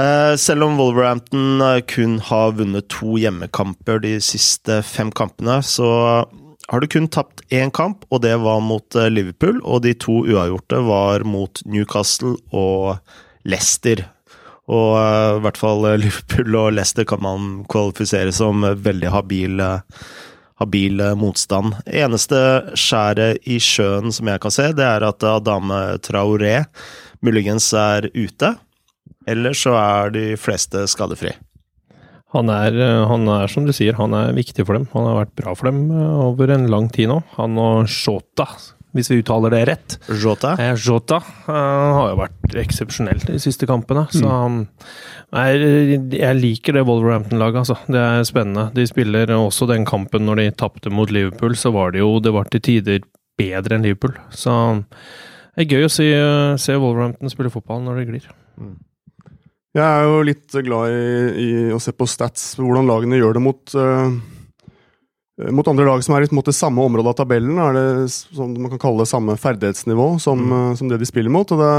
Eh, 0.00 0.34
selv 0.40 0.64
om 0.64 0.80
Wolverhampton 0.80 1.60
eh, 1.60 1.82
kun 1.84 2.18
har 2.24 2.56
vunnet 2.56 2.88
to 2.88 3.18
hjemmekamper 3.20 4.00
de 4.00 4.16
siste 4.24 4.80
fem 4.86 5.12
kampene, 5.12 5.60
så 5.60 6.24
har 6.70 6.80
du 6.80 6.86
kun 6.86 7.08
tapt 7.10 7.42
én 7.50 7.70
kamp, 7.74 8.04
og 8.14 8.22
det 8.22 8.36
var 8.44 8.60
mot 8.62 8.94
eh, 8.94 9.10
Liverpool. 9.10 9.58
Og 9.66 9.82
de 9.82 9.90
to 9.98 10.20
uavgjorte 10.22 10.78
var 10.86 11.24
mot 11.26 11.62
Newcastle 11.66 12.36
og 12.54 13.00
Leicester. 13.42 14.04
Og 14.70 14.94
eh, 15.00 15.38
i 15.40 15.42
hvert 15.42 15.58
fall 15.58 15.88
eh, 15.88 15.98
Liverpool 16.04 16.54
og 16.60 16.76
Leicester 16.76 17.08
kan 17.10 17.24
man 17.26 17.50
kvalifisere 17.70 18.30
som 18.36 18.62
veldig 18.62 19.10
habil, 19.10 19.64
habil 20.62 21.04
motstand. 21.18 21.74
Eneste 21.90 22.38
skjæret 22.78 23.42
i 23.50 23.58
sjøen 23.58 24.14
som 24.14 24.30
jeg 24.30 24.46
kan 24.46 24.54
se, 24.54 24.70
det 24.70 24.86
er 24.86 25.10
at 25.10 25.26
Adame 25.26 25.82
Traoré 26.06 26.60
muligens 27.26 27.72
er 27.74 28.06
ute. 28.14 28.54
Eller 29.26 29.58
så 29.58 29.74
er 29.74 30.14
de 30.14 30.26
fleste 30.38 30.86
skadefri. 30.88 31.34
Han 32.34 32.50
er, 32.52 32.76
eh, 32.78 33.04
han 33.10 33.28
er, 33.28 33.48
som 33.50 33.66
du 33.66 33.72
sier, 33.74 33.96
han 33.98 34.14
er 34.14 34.34
viktig 34.36 34.66
for 34.66 34.78
dem. 34.78 34.86
Han 34.92 35.08
har 35.08 35.24
vært 35.24 35.38
bra 35.40 35.54
for 35.58 35.70
dem 35.70 35.88
eh, 35.90 36.18
over 36.28 36.52
en 36.54 36.68
lang 36.70 36.90
tid 36.92 37.10
nå. 37.10 37.20
Han 37.36 37.58
og 37.58 37.88
Shota, 37.90 38.46
hvis 38.94 39.10
vi 39.10 39.20
uttaler 39.22 39.54
det 39.54 39.62
rett. 39.70 39.96
Jota? 40.22 40.54
Eh, 40.62 40.74
Jota 40.78 41.18
eh, 41.20 41.94
har 41.96 42.12
jo 42.12 42.18
vært 42.20 42.56
eksepsjonell 42.62 43.22
de 43.26 43.38
siste 43.42 43.66
kampene. 43.70 44.06
Så 44.14 44.26
um, 44.26 44.60
jeg, 45.34 45.98
jeg 46.14 46.38
liker 46.38 46.78
det 46.78 46.84
Wolverhampton-laget, 46.86 47.64
altså. 47.64 47.78
Det 47.90 48.02
er 48.02 48.28
spennende. 48.28 48.68
De 48.74 48.86
spiller 48.86 49.34
også 49.34 49.66
den 49.70 49.86
kampen 49.88 50.26
når 50.28 50.42
de 50.42 50.52
tapte 50.62 50.92
mot 50.94 51.10
Liverpool, 51.10 51.56
så 51.58 51.74
var 51.74 51.94
det 51.94 52.04
jo 52.04 52.12
det 52.22 52.34
var 52.36 52.50
til 52.50 52.62
tider 52.66 53.02
bedre 53.40 53.78
enn 53.78 53.86
Liverpool. 53.86 54.14
Så 54.30 54.52
det 55.56 55.66
er 55.66 55.74
gøy 55.74 55.88
å 55.88 55.90
se, 55.92 56.06
se 56.62 56.78
Wolverhampton 56.78 57.32
spille 57.32 57.50
fotball 57.52 57.82
når 57.86 58.00
det 58.00 58.06
glir. 58.12 58.30
Jeg 59.76 59.86
er 59.86 60.02
jo 60.08 60.22
litt 60.26 60.54
glad 60.66 60.90
i, 60.90 61.08
i 61.38 61.50
å 61.70 61.78
se 61.82 61.92
på 61.94 62.08
stats, 62.10 62.56
hvordan 62.58 62.88
lagene 62.90 63.20
gjør 63.20 63.36
det 63.36 63.42
mot 63.44 63.74
uh, 63.78 64.10
mot 65.54 65.68
andre 65.70 65.86
lag 65.86 66.02
som 66.04 66.16
er 66.16 66.26
i 66.26 66.30
måte, 66.34 66.52
samme 66.52 66.82
område 66.84 67.12
av 67.12 67.20
tabellen. 67.20 67.58
er 67.62 67.76
det 67.76 67.84
som 68.12 68.50
man 68.56 68.72
kan 68.74 68.82
kalle 68.82 69.04
det 69.04 69.12
samme 69.12 69.36
ferdighetsnivå 69.40 70.08
som, 70.20 70.42
mm. 70.42 70.56
uh, 70.56 70.72
som 70.76 70.90
det 70.90 70.98
de 71.00 71.08
spiller 71.08 71.32
mot. 71.32 71.52
og 71.54 71.62
det 71.62 71.74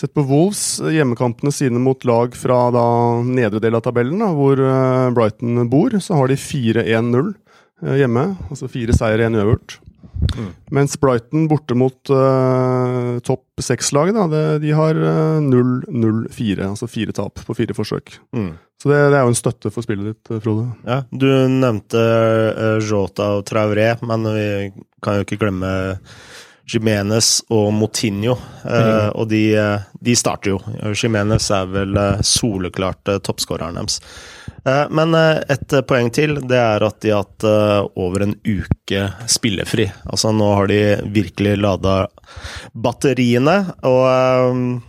Sett 0.00 0.14
på 0.14 0.22
Wolves, 0.24 0.78
hjemmekampene 0.94 1.50
sine 1.52 1.80
mot 1.82 2.04
lag 2.08 2.32
fra 2.38 2.70
da 2.72 2.84
nedre 3.26 3.60
del 3.60 3.74
av 3.76 3.82
tabellen, 3.84 4.22
da, 4.22 4.30
hvor 4.32 4.62
uh, 4.62 5.10
Brighton 5.12 5.66
bor, 5.68 5.96
så 6.00 6.16
har 6.16 6.30
de 6.30 6.38
4-1-0 6.40 7.32
hjemme. 7.98 8.24
Altså 8.48 8.70
fire 8.70 8.96
seier, 8.96 9.26
én 9.26 9.36
uavgjort. 9.36 9.76
Mm. 10.36 10.50
Mens 10.70 10.96
Brighton 11.00 11.46
borte 11.50 11.76
mot 11.78 12.12
uh, 12.12 13.18
topp 13.26 13.62
seks-laget, 13.62 14.18
de 14.62 14.74
har 14.76 14.98
uh, 14.98 15.38
0-0-4. 15.44 16.66
Altså 16.68 16.88
fire 16.90 17.14
tap 17.16 17.42
på 17.46 17.56
fire 17.56 17.76
forsøk. 17.76 18.16
Mm. 18.36 18.52
Så 18.80 18.88
det, 18.88 19.00
det, 19.12 19.16
er 19.18 19.26
jo 19.26 19.32
en 19.34 19.40
støtte 19.40 19.72
for 19.74 19.84
spillet 19.84 20.14
ditt, 20.14 20.30
eh, 20.32 20.40
Frode. 20.40 20.70
Ja, 20.86 21.02
Du 21.10 21.28
nevnte 21.52 22.00
uh, 22.00 22.78
Jota 22.80 23.34
og 23.38 23.46
Traoré, 23.50 23.92
men 24.06 24.28
vi 24.32 24.46
kan 25.04 25.18
jo 25.18 25.26
ikke 25.26 25.40
glemme 25.42 25.72
Jimenez 26.70 27.40
og 27.50 27.72
Motinho. 27.74 28.36
Mm. 28.62 29.16
og 29.18 29.24
de, 29.32 29.42
de, 29.98 30.12
starter 30.14 30.52
jo. 30.52 30.60
Jimenez 30.94 31.48
er 31.50 31.66
vel 31.72 31.98
soleklart 32.22 33.10
toppskåreren 33.26 33.80
deres. 33.80 33.98
Eh, 34.64 34.86
men 34.90 35.14
eh, 35.16 35.40
et 35.52 35.72
eh, 35.72 35.84
poeng 35.86 36.10
til, 36.14 36.36
det 36.48 36.58
er 36.60 36.84
at 36.84 37.00
de 37.04 37.12
har 37.14 37.24
hatt 37.24 37.46
over 38.00 38.26
en 38.26 38.36
uke 38.44 39.06
spillefri. 39.30 39.88
Altså 40.04 40.32
nå 40.36 40.50
har 40.56 40.70
de 40.70 40.80
virkelig 41.14 41.56
lada 41.60 42.02
batteriene, 42.72 43.58
og 43.88 44.80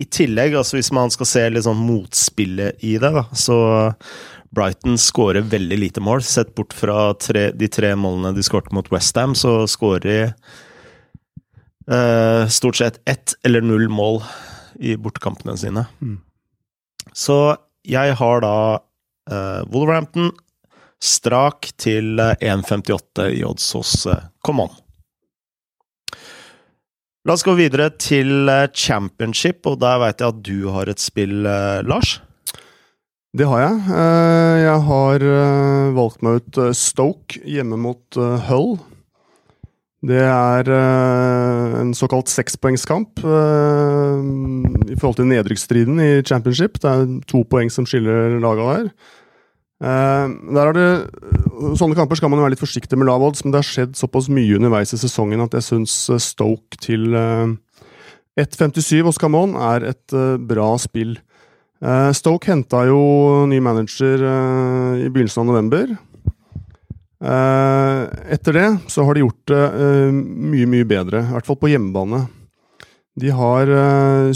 i 0.00 0.06
tillegg, 0.08 0.54
altså 0.56 0.78
hvis 0.78 0.92
man 0.96 1.12
skal 1.12 1.28
se 1.28 1.46
litt 1.52 1.66
sånn 1.66 1.80
motspillet 1.84 2.84
i 2.86 2.96
det, 3.00 3.10
da, 3.16 3.26
så 3.36 3.58
Brighton 4.50 4.96
skårer 4.98 5.46
veldig 5.46 5.78
lite 5.78 6.02
mål. 6.02 6.22
Sett 6.26 6.54
bort 6.58 6.72
fra 6.74 7.12
tre, 7.20 7.50
de 7.54 7.68
tre 7.70 7.92
målene 7.98 8.34
de 8.34 8.42
skårte 8.44 8.74
mot 8.74 8.88
Westham, 8.90 9.36
så 9.38 9.62
skårer 9.70 10.06
de 10.08 10.18
eh, 11.94 12.48
stort 12.50 12.80
sett 12.80 13.00
ett 13.08 13.36
eller 13.46 13.62
null 13.64 13.88
mål 13.92 14.22
i 14.80 14.96
bortekampene 14.96 15.56
sine. 15.60 15.86
Mm. 16.00 16.18
Så 17.12 17.56
jeg 17.86 18.16
har 18.18 18.42
da 18.44 18.56
Wolverhampton 19.70 20.32
strak 21.00 21.70
til 21.80 22.20
1,58 22.20 23.24
eh, 23.24 23.38
i 23.40 23.44
odds 23.46 23.72
hos 23.76 23.94
uh, 24.06 24.16
Common. 24.44 24.70
La 27.28 27.36
oss 27.36 27.44
gå 27.44 27.52
videre 27.58 27.90
til 28.00 28.48
championship, 28.72 29.66
og 29.68 29.80
der 29.82 29.98
veit 30.00 30.22
jeg 30.22 30.32
at 30.32 30.44
du 30.44 30.70
har 30.72 30.88
et 30.88 31.02
spill, 31.02 31.42
Lars? 31.84 32.14
Det 33.36 33.44
har 33.46 33.60
jeg. 33.60 33.74
Jeg 34.64 34.78
har 34.88 35.24
valgt 35.94 36.24
meg 36.24 36.40
ut 36.40 36.60
Stoke 36.74 37.36
hjemme 37.44 37.76
mot 37.76 38.16
Hull. 38.48 38.72
Det 40.00 40.24
er 40.24 40.72
en 40.72 41.92
såkalt 41.94 42.32
sekspoengskamp 42.32 43.20
i 43.20 44.96
forhold 44.96 45.20
til 45.20 45.28
nedrykksstriden 45.28 46.00
i 46.00 46.10
championship. 46.24 46.80
Det 46.80 46.88
er 46.88 47.06
to 47.28 47.44
poeng 47.44 47.68
som 47.68 47.84
skiller 47.84 48.40
laga 48.40 48.72
der. 48.72 48.90
Uh, 49.80 50.28
der 50.52 50.68
er 50.68 50.76
det, 50.76 50.88
sånne 51.80 51.96
kamper 51.96 52.18
skal 52.18 52.28
man 52.28 52.36
jo 52.36 52.44
være 52.44 52.52
litt 52.52 52.60
forsiktig 52.60 52.98
med 53.00 53.08
lav 53.08 53.22
odds, 53.24 53.40
men 53.40 53.54
det 53.54 53.62
har 53.62 53.68
skjedd 53.68 53.94
såpass 53.96 54.28
mye 54.28 54.58
underveis 54.58 54.92
i 54.92 55.00
sesongen 55.00 55.40
at 55.40 55.56
jeg 55.56 55.64
syns 55.70 55.94
eh, 56.12 56.20
Stoke 56.20 56.76
til 56.84 57.16
uh, 57.16 57.48
eh, 58.36 58.44
1,57 58.44 59.00
hos 59.08 59.20
Camon 59.20 59.56
er 59.56 59.88
et 59.94 60.14
bra 60.48 60.68
spill. 60.80 61.16
Stoke 62.16 62.50
henta 62.50 62.82
jo 62.84 63.00
ny 63.48 63.56
manager 63.64 64.20
i 65.00 65.08
begynnelsen 65.08 65.42
av 65.42 65.48
november. 65.48 65.94
etter 68.36 68.56
det 68.56 68.66
så 68.92 69.04
har 69.04 69.16
de 69.16 69.24
gjort 69.24 69.50
det 69.50 69.62
mye, 70.12 70.68
mye 70.68 70.88
bedre, 70.88 71.24
i 71.24 71.34
hvert 71.34 71.48
fall 71.48 71.58
på 71.60 71.72
hjemmebane. 71.72 72.22
De 73.20 73.32
har 73.32 73.72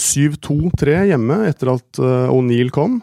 7-2-3 0.01 0.99
hjemme 1.13 1.39
etter 1.49 1.75
at 1.77 2.03
O'Neill 2.33 2.73
kom. 2.75 3.03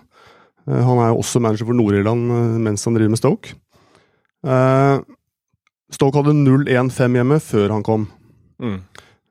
Eh, 0.70 0.84
han 0.86 1.02
er 1.02 1.12
jo 1.12 1.22
også 1.22 1.42
manager 1.44 1.70
for 1.70 1.78
Nord-Irland 1.78 2.36
eh, 2.36 2.56
mens 2.68 2.86
han 2.88 2.98
driver 2.98 3.14
med 3.14 3.22
Stoke. 3.22 3.56
Eh, 4.46 4.98
Stoke 5.92 6.22
hadde 6.22 6.38
0-1-5 6.38 7.20
hjemme 7.20 7.40
før 7.44 7.78
han 7.78 7.86
kom. 7.86 8.10
Mm. 8.62 8.78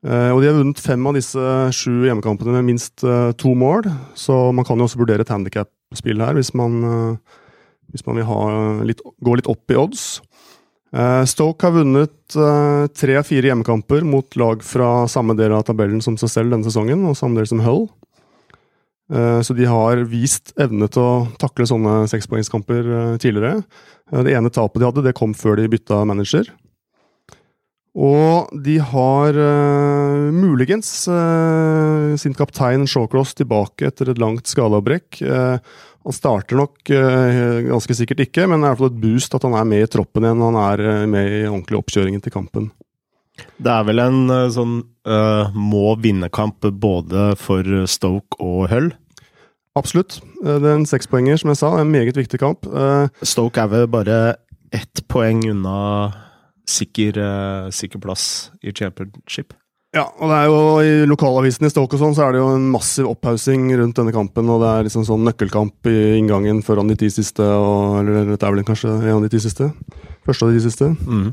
og 0.03 0.41
de 0.41 0.47
har 0.49 0.57
vunnet 0.57 0.79
fem 0.81 1.05
av 1.07 1.13
disse 1.15 1.51
sju 1.71 2.01
hjemmekampene 2.03 2.57
med 2.57 2.65
minst 2.67 2.99
to 3.39 3.51
mål, 3.55 3.85
så 4.17 4.49
man 4.51 4.65
kan 4.67 4.75
jo 4.75 4.83
også 4.83 4.99
vurdere 4.99 5.23
et 5.23 5.31
handikap-spill 5.31 6.19
her 6.19 6.35
hvis 6.35 6.49
man, 6.57 6.81
hvis 7.93 8.03
man 8.03 8.19
vil 8.19 8.89
litt, 8.89 8.99
gå 9.23 9.37
litt 9.39 9.47
opp 9.47 9.71
i 9.71 9.77
odds. 9.79 10.03
Stoke 11.31 11.63
har 11.63 11.77
vunnet 11.77 12.35
tre 12.99 13.17
av 13.21 13.29
fire 13.29 13.53
hjemmekamper 13.53 14.03
mot 14.03 14.35
lag 14.41 14.65
fra 14.67 15.07
samme 15.07 15.37
del 15.39 15.55
av 15.55 15.63
tabellen 15.69 16.03
som 16.03 16.19
seg 16.19 16.33
selv 16.33 16.57
denne 16.57 16.67
sesongen, 16.67 17.07
og 17.07 17.15
samme 17.15 17.39
del 17.39 17.47
som 17.53 17.63
Hull. 17.63 17.87
Eh, 19.11 19.41
så 19.41 19.53
de 19.53 19.67
har 19.67 20.05
vist 20.07 20.53
evne 20.61 20.87
til 20.91 21.03
å 21.03 21.13
takle 21.41 21.67
sånne 21.67 22.05
sekspoengskamper 22.11 22.91
eh, 22.97 23.13
tidligere. 23.21 23.61
Eh, 24.11 24.23
det 24.27 24.35
ene 24.37 24.51
tapet 24.53 24.79
de 24.79 24.87
hadde, 24.87 25.05
det 25.05 25.17
kom 25.17 25.35
før 25.37 25.59
de 25.59 25.69
bytta 25.71 26.03
manager. 26.07 26.51
Og 27.91 28.47
de 28.63 28.77
har 28.79 29.35
uh, 29.35 30.29
muligens 30.31 30.87
uh, 31.11 32.15
sin 32.15 32.31
kaptein 32.39 32.85
Shawcross 32.87 33.33
tilbake 33.35 33.89
etter 33.89 34.13
et 34.13 34.21
langt 34.21 34.47
skadeavbrekk. 34.47 35.19
Uh, 35.19 35.57
han 36.07 36.15
starter 36.15 36.55
nok 36.55 36.87
ganske 36.87 37.93
sikkert 37.93 38.23
ikke, 38.23 38.47
men 38.47 38.63
det 38.63 38.63
er 38.63 38.71
i 38.71 38.71
hvert 38.71 38.79
fall 38.79 38.89
et 38.89 39.01
boost 39.03 39.35
at 39.37 39.43
han 39.45 39.53
er 39.59 39.67
med 39.69 39.83
i 39.83 39.89
troppen 39.91 40.23
igjen. 40.25 40.39
Han 40.47 40.57
er 40.57 40.81
med 41.11 41.27
i 41.35 41.41
ordentlig 41.43 41.77
oppkjøringen 41.77 42.23
til 42.25 42.33
kampen. 42.33 42.71
Det 43.61 43.69
er 43.69 43.85
vel 43.85 44.01
en 44.01 44.23
sånn 44.55 44.79
må 45.53 45.93
vinne-kamp 46.01 46.65
både 46.81 47.27
for 47.37 47.85
Stoke 47.85 48.41
og 48.41 48.71
Hull? 48.73 48.89
Absolutt. 49.79 50.19
Eh, 50.43 50.57
det 50.59 50.67
er 50.67 50.79
en 50.79 50.89
sekspoenger, 50.89 51.39
som 51.39 51.51
jeg 51.51 51.61
sa. 51.61 51.71
En 51.79 51.91
meget 51.91 52.17
viktig 52.17 52.39
kamp. 52.41 52.67
Eh, 52.67 53.07
Stoke 53.23 53.61
er 53.61 53.71
vel 53.71 53.87
bare 53.87 54.35
ett 54.71 55.03
poeng 55.07 55.43
unna 55.49 56.11
sikker, 56.67 57.17
eh, 57.17 57.71
sikker 57.71 57.99
plass 57.99 58.51
i 58.63 58.71
championship. 58.71 59.53
Ja, 59.91 60.05
og 60.07 60.29
det 60.31 60.35
er 60.37 60.45
jo 60.47 60.59
i 60.79 60.91
lokalavisen 61.05 61.65
i 61.67 61.69
Stoke 61.69 61.97
og 61.97 61.99
sånn, 61.99 62.15
så 62.15 62.23
er 62.23 62.31
det 62.31 62.39
jo 62.39 62.53
en 62.55 62.69
massiv 62.71 63.09
opphaussing 63.11 63.65
rundt 63.75 63.97
denne 63.97 64.13
kampen, 64.15 64.47
og 64.47 64.61
det 64.63 64.69
er 64.71 64.85
liksom 64.87 65.03
sånn 65.03 65.25
nøkkelkamp 65.27 65.89
i 65.91 65.97
inngangen 66.15 66.61
foran 66.63 66.87
de 66.87 66.95
ti 66.95 67.09
siste, 67.11 67.43
og, 67.43 67.99
eller 67.99 68.29
dette 68.31 68.47
er 68.47 68.55
vel 68.55 68.63
kanskje 68.63 68.87
en 68.87 69.17
av 69.17 69.25
de 69.25 69.31
ti 69.33 69.41
siste. 69.43 69.67
Første 70.27 70.45
av 70.45 70.53
de 70.53 70.61
siste. 70.61 70.87
Mm. 71.01 71.31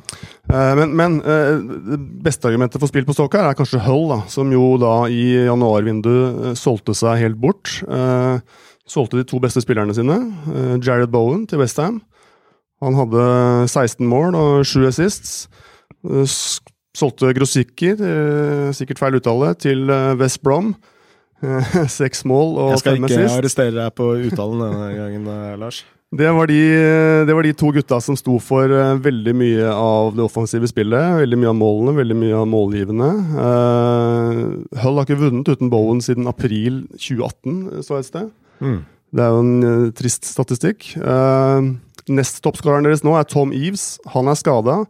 Uh, 0.49 0.73
men, 0.79 0.95
men 0.97 1.19
uh, 1.21 1.59
det 1.91 1.99
beste 2.25 2.49
argumentet 2.49 2.81
for 2.81 2.89
spill 2.89 3.05
på 3.09 3.17
Stoke 3.17 3.37
her 3.37 3.51
er 3.51 3.59
kanskje 3.59 3.83
Hull, 3.85 4.07
da, 4.13 4.23
som 4.33 4.49
jo 4.55 4.71
da 4.81 4.95
i 5.13 5.45
januarvinduet 5.49 6.41
uh, 6.41 6.55
solgte 6.57 6.97
seg 6.97 7.21
helt 7.21 7.41
bort. 7.41 7.75
solgte 8.89 9.19
de 9.21 9.27
to 9.29 9.37
beste 9.43 9.61
spillerne 9.61 9.93
sine, 9.93 10.17
Jared 10.81 11.13
Bowen 11.13 11.45
til 11.47 11.61
Westham. 11.61 12.01
Han 12.81 12.97
hadde 12.97 13.23
16 13.69 14.07
mål 14.09 14.37
og 14.39 14.67
7 14.67 14.87
assists 14.89 15.49
Solgte 16.99 17.31
Grosicki, 17.37 17.93
sikkert 18.75 19.01
feil 19.01 19.19
uttale, 19.19 19.53
til 19.61 19.91
eh, 19.93 20.15
West 20.19 20.41
Brom. 20.43 20.73
Seks 22.01 22.25
mål 22.27 22.57
og 22.59 22.73
fem 22.83 23.05
assists. 23.07 23.21
Jeg 23.21 23.29
skal 23.29 23.29
ikke 23.29 23.37
arrestere 23.37 23.75
deg 23.77 23.95
på 23.95 24.09
uttalen 24.31 24.65
denne 24.65 24.89
gangen, 24.97 25.29
eh, 25.35 25.53
Lars. 25.61 25.85
Det 26.09 26.29
var, 26.33 26.49
de, 26.49 26.61
det 27.29 27.35
var, 27.37 27.45
de, 27.45 27.53
to 27.53 27.69
gutta 27.77 27.99
som 28.01 28.17
sto 28.17 28.39
for 28.41 28.73
uh, 28.73 28.95
veldig 29.05 29.35
mye 29.37 29.67
av 29.69 30.15
det 30.17 30.25
offensive 30.25 30.71
spillet. 30.71 31.19
Veldig 31.21 31.39
mye 31.43 31.51
av 31.51 31.59
målene, 31.59 31.97
veldig 31.99 32.17
mye 32.17 32.39
av 32.39 32.47
målgivende. 32.49 33.09
Uh, 33.37 34.39
Hull 34.81 34.97
har 34.97 35.05
ikke 35.05 35.21
vunnet 35.21 35.51
uten 35.53 35.69
Bowen 35.73 36.01
siden 36.05 36.31
april 36.31 36.87
2018, 36.97 37.85
så 37.85 37.99
et 37.99 38.09
sted. 38.09 38.33
Mm. 38.65 38.81
Det 39.13 39.25
er 39.25 39.37
jo 39.37 39.45
en 39.45 39.93
trist 39.97 40.25
statistikk. 40.29 40.95
Uh, 40.97 41.77
Nest 42.09 42.41
toppskåreren 42.45 42.87
deres 42.87 43.05
nå 43.05 43.13
er 43.19 43.29
Tom 43.29 43.53
Eves. 43.53 43.99
Han 44.15 44.31
er 44.31 44.39
skada, 44.39 44.81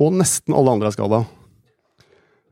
og 0.00 0.16
nesten 0.16 0.56
alle 0.56 0.76
andre 0.76 0.90
er 0.90 0.96
skada. 0.96 1.24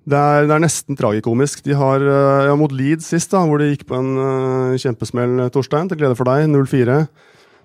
Det 0.09 0.17
er, 0.17 0.47
det 0.49 0.55
er, 0.55 0.63
nesten 0.65 0.97
tragikomisk. 0.97 1.61
De 1.67 1.75
har 1.77 2.01
eh, 2.01 2.47
ja, 2.49 2.55
mot 2.57 2.73
Leeds 2.73 3.11
sist, 3.13 3.29
da, 3.35 3.43
hvor 3.45 3.61
de 3.61 3.69
gikk 3.69 3.85
på 3.91 3.99
en 3.99 4.15
uh, 4.17 4.79
kjempesmell, 4.81 5.51
Torstein, 5.53 5.91
til 5.91 6.01
glede 6.01 6.17
for 6.17 6.29
deg, 6.31 6.47
0-4. 6.49 7.03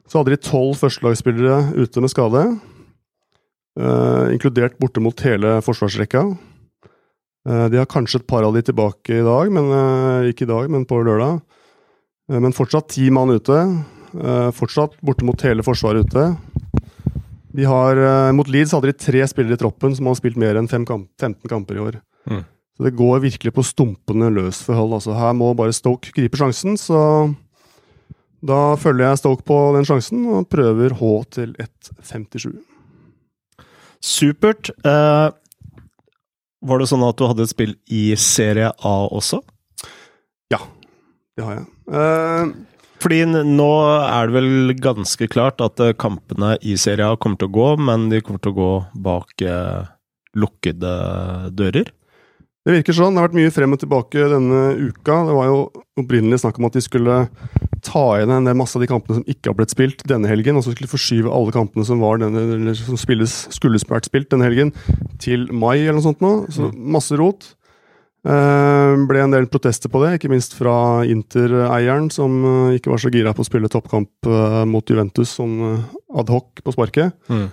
Så 0.09 0.19
hadde 0.19 0.33
de 0.35 0.43
tolv 0.43 0.75
førstelagsspillere 0.81 1.73
ute 1.79 2.03
med 2.03 2.11
skade. 2.11 2.43
Uh, 3.79 4.29
inkludert 4.33 4.75
borte 4.81 5.01
mot 5.01 5.25
hele 5.25 5.55
forsvarsrekka. 5.65 6.25
Uh, 7.47 7.65
de 7.73 7.79
har 7.79 7.89
kanskje 7.89 8.21
et 8.21 8.29
par 8.29 8.45
av 8.45 8.53
de 8.55 8.61
tilbake 8.65 9.17
i 9.17 9.25
dag, 9.25 9.51
men 9.53 9.71
ikke 10.29 10.45
i 10.45 10.51
dag, 10.51 10.69
men 10.71 10.85
på 10.85 11.01
lørdag. 11.01 11.41
men 12.29 12.55
fortsatt 12.55 12.89
ti 12.89 13.09
mann 13.09 13.29
ute. 13.29 13.57
fortsatt 14.53 14.93
borte 15.01 15.25
mot 15.25 15.41
hele 15.41 15.63
forsvaret 15.63 16.05
ute. 16.05 16.37
De 17.53 17.65
har, 17.65 17.97
mot 18.33 18.47
Leeds 18.47 18.71
hadde 18.73 18.89
de 18.89 18.97
tre 18.97 19.25
spillere 19.27 19.53
i 19.53 19.61
troppen 19.61 19.93
som 19.95 20.07
har 20.07 20.15
spilt 20.15 20.37
mer 20.37 20.55
enn 20.55 20.67
kamp 20.67 21.09
15 21.19 21.49
kamper 21.49 21.75
i 21.75 21.79
år. 21.79 21.99
Mm. 22.29 22.43
Så 22.77 22.87
det 22.87 22.95
går 22.97 23.21
virkelig 23.21 23.53
på 23.53 23.65
stumpene 23.65 24.31
løs 24.33 24.63
for 24.65 24.77
Hull. 24.77 24.95
Altså, 24.97 25.13
her 25.13 25.33
må 25.37 25.51
bare 25.53 25.75
Stoke 25.75 26.13
gripe 26.15 26.39
sjansen, 26.39 26.77
så 26.77 27.29
Da 28.43 28.75
følger 28.79 29.07
jeg 29.07 29.21
Stoke 29.21 29.45
på 29.47 29.57
den 29.77 29.85
sjansen 29.87 30.25
og 30.27 30.49
prøver 30.51 30.95
H 30.99 31.11
til 31.31 31.53
1,57. 31.63 32.57
Supert. 34.03 34.73
Eh, 34.83 35.29
var 36.63 36.79
det 36.79 36.89
sånn 36.91 37.05
at 37.07 37.19
du 37.19 37.25
hadde 37.27 37.45
et 37.47 37.53
spill 37.53 37.73
i 37.91 38.03
Serie 38.19 38.71
A 38.71 38.93
også? 39.07 39.39
Ja, 40.51 40.59
Det 41.37 41.43
har 41.47 41.55
jeg. 41.61 41.65
Eh, 41.95 42.51
Fordi 43.03 43.23
nå 43.27 43.71
er 44.03 44.27
det 44.29 44.35
vel 44.35 44.75
ganske 44.79 45.27
klart 45.31 45.63
at 45.63 45.79
eh, 45.83 45.95
kampene 45.95 46.53
i 46.61 46.75
Serie 46.79 47.07
A 47.07 47.17
kommer 47.19 47.39
til 47.39 47.49
å 47.49 47.55
gå, 47.55 47.69
men 47.79 48.09
de 48.11 48.21
kommer 48.23 48.43
til 48.43 48.53
å 48.53 48.59
gå 48.59 48.71
bak 49.07 49.43
eh, 49.43 49.87
lukkede 50.35 50.93
dører. 51.55 51.91
Det 52.63 52.77
virker 52.77 52.95
sånn. 52.95 53.15
Det 53.15 53.19
har 53.19 53.27
vært 53.27 53.39
mye 53.39 53.51
frem 53.55 53.75
og 53.75 53.81
tilbake 53.81 54.29
denne 54.31 54.61
uka. 54.79 55.17
Det 55.27 55.35
var 55.35 55.49
jo 55.49 55.57
opprinnelig 55.99 56.43
snakk 56.43 56.59
om 56.61 56.69
at 56.69 56.77
de 56.77 56.83
skulle 56.85 57.17
ta 57.93 58.03
igjen 58.17 58.33
en 58.33 58.57
masse 58.57 58.77
av 58.77 58.83
de 58.83 58.89
kampene 58.89 59.19
som 59.19 59.25
ikke 59.29 59.51
har 59.51 59.57
blitt 59.57 59.73
spilt 59.73 60.05
denne 60.09 60.29
helgen, 60.31 60.57
og 60.57 60.65
så 60.65 60.73
skulle 60.73 60.91
forskyve 60.91 61.31
alle 61.31 61.53
kampene 61.55 61.85
som, 61.87 62.01
var 62.03 62.21
denne, 62.21 62.45
eller 62.57 62.77
som 62.77 62.99
spilles, 62.99 63.35
skulle 63.53 63.81
vært 63.89 64.09
spilt 64.09 64.31
denne 64.33 64.47
helgen, 64.47 64.73
til 65.21 65.45
mai 65.53 65.83
eller 65.83 65.99
noe 65.99 66.07
sånt 66.07 66.23
nå. 66.23 66.33
Så 66.53 66.71
masse 66.73 67.17
rot. 67.19 67.53
Uh, 68.23 68.95
ble 69.03 69.19
en 69.19 69.33
del 69.35 69.49
protester 69.51 69.91
på 69.91 69.99
det, 69.99 70.13
ikke 70.15 70.29
minst 70.31 70.53
fra 70.55 71.03
Inter-eieren, 71.11 72.07
som 72.13 72.37
uh, 72.45 72.75
ikke 72.75 72.93
var 72.93 73.01
så 73.03 73.11
gira 73.11 73.33
på 73.35 73.43
å 73.43 73.47
spille 73.47 73.71
toppkamp 73.71 74.29
uh, 74.31 74.61
mot 74.69 74.87
Juventus 74.87 75.33
sånn 75.35 75.57
eh, 75.67 75.89
ad 76.21 76.31
hoc 76.31 76.63
på 76.63 76.75
sparket. 76.75 77.11
Mm. 77.27 77.49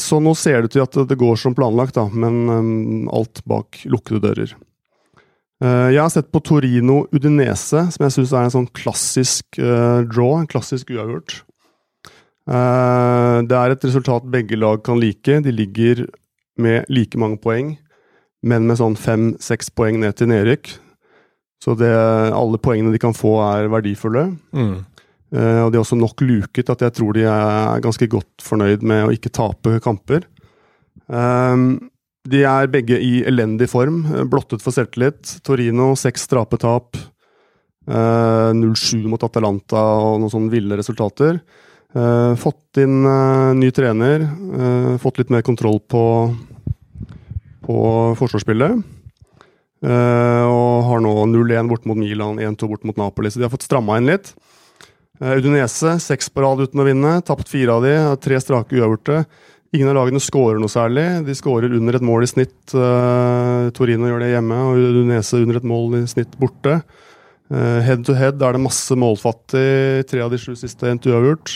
Så 0.00 0.16
nå 0.24 0.32
ser 0.32 0.62
det 0.62 0.70
ut 0.70 0.72
til 0.72 0.80
at 0.80 0.94
det 1.10 1.16
går 1.20 1.36
som 1.36 1.52
planlagt, 1.52 1.98
da, 1.98 2.06
men 2.08 2.36
um, 2.48 3.08
alt 3.12 3.42
bak 3.44 3.82
lukkede 3.84 4.22
dører. 4.24 4.54
Eh, 5.62 5.88
Jeg 5.94 6.00
har 6.02 6.10
sett 6.10 6.32
på 6.34 6.42
Torino 6.42 7.04
Udinese, 7.14 7.84
som 7.94 8.06
jeg 8.06 8.14
syns 8.16 8.32
er 8.34 8.46
en 8.48 8.54
sånn 8.56 8.70
klassisk 8.74 9.58
eh, 9.62 10.02
draw, 10.10 10.40
en 10.40 10.50
klassisk 10.50 10.90
uavgjort. 10.90 11.42
Eh, 12.50 13.36
Det 13.46 13.58
er 13.58 13.74
et 13.74 13.84
resultat 13.86 14.26
begge 14.30 14.58
lag 14.58 14.82
kan 14.82 14.98
like. 15.00 15.40
De 15.44 15.52
ligger 15.54 16.06
med 16.58 16.84
like 16.88 17.18
mange 17.18 17.38
poeng, 17.38 17.76
men 18.42 18.66
med 18.66 18.78
sånn 18.80 18.96
fem-seks 18.98 19.70
poeng 19.70 20.00
ned 20.02 20.16
til 20.18 20.28
nedrykk. 20.32 20.74
Så 21.62 21.76
det, 21.78 21.92
alle 22.34 22.58
poengene 22.58 22.90
de 22.90 22.98
kan 22.98 23.14
få, 23.14 23.36
er 23.46 23.70
verdifulle. 23.70 24.32
Mm. 24.50 24.80
Og 25.32 25.68
de 25.70 25.78
er 25.78 25.80
også 25.80 25.96
nok 25.96 26.20
luket 26.20 26.68
at 26.68 26.82
jeg 26.82 26.92
tror 26.98 27.14
de 27.14 27.22
er 27.22 27.78
ganske 27.80 28.08
godt 28.10 28.42
fornøyd 28.42 28.82
med 28.82 29.06
å 29.06 29.12
ikke 29.14 29.30
tape 29.30 29.78
kamper. 29.80 30.26
Ehm, 31.08 31.78
de 32.28 32.44
er 32.46 32.70
begge 32.70 32.98
i 33.02 33.24
elendig 33.26 33.68
form, 33.72 34.04
eh, 34.06 34.24
blottet 34.24 34.62
for 34.62 34.74
selvtillit. 34.74 35.40
Torino 35.42 35.94
seks 35.98 36.28
strapetap. 36.28 36.92
tap. 36.92 37.12
0-7 37.86 39.08
mot 39.10 39.22
Atalanta 39.22 39.80
og 39.98 40.20
noen 40.22 40.30
sånne 40.30 40.52
ville 40.52 40.78
resultater. 40.78 41.40
Eh, 41.92 42.34
fått 42.40 42.80
inn 42.80 43.04
eh, 43.04 43.52
ny 43.58 43.68
trener, 43.74 44.22
eh, 44.22 44.92
fått 45.02 45.18
litt 45.18 45.32
mer 45.34 45.42
kontroll 45.42 45.80
på, 45.80 46.04
på 47.66 47.76
forsvarsspillet. 48.16 48.78
Eh, 49.82 50.44
og 50.46 50.86
har 50.86 51.02
nå 51.02 51.12
0-1 51.26 51.68
bort 51.68 51.84
mot 51.90 51.98
Milan, 51.98 52.38
1-2 52.38 52.70
bort 52.70 52.86
mot 52.88 52.96
Napoli, 52.96 53.32
så 53.32 53.42
de 53.42 53.48
har 53.48 53.52
fått 53.52 53.66
stramma 53.66 53.98
inn 53.98 54.08
litt. 54.08 54.32
Eh, 55.20 55.36
Udinese, 55.36 55.98
seks 56.00 56.30
på 56.32 56.46
rad 56.46 56.62
uten 56.64 56.80
å 56.80 56.86
vinne. 56.86 57.16
Tapt 57.26 57.50
fire 57.50 57.76
av 57.76 57.84
de, 57.84 57.96
tre 58.22 58.40
strake 58.40 58.78
uavgjorte. 58.78 59.24
Ingen 59.72 59.88
av 59.88 59.96
lagene 59.96 60.20
skårer 60.20 60.58
noe 60.60 60.68
særlig. 60.68 61.04
De 61.24 61.32
skårer 61.38 61.72
under 61.78 61.96
et 61.96 62.04
mål 62.04 62.26
i 62.26 62.28
snitt. 62.28 62.74
Eh, 62.76 63.70
Torino 63.72 64.10
gjør 64.10 64.20
det 64.20 64.32
hjemme, 64.34 64.58
og 64.68 64.76
Udinese 64.76 65.40
under 65.40 65.56
et 65.62 65.68
mål 65.68 65.96
i 65.96 66.06
snitt 66.12 66.34
borte. 66.40 66.82
Eh, 67.52 67.78
head 67.86 68.04
to 68.04 68.12
head 68.16 68.42
er 68.44 68.52
det 68.58 68.60
masse 68.66 68.92
målfattig. 69.00 70.04
Tre 70.10 70.20
av 70.26 70.32
de 70.34 70.40
sju 70.42 70.52
siste 70.60 70.90
endte 70.92 71.08
uavgjort. 71.12 71.54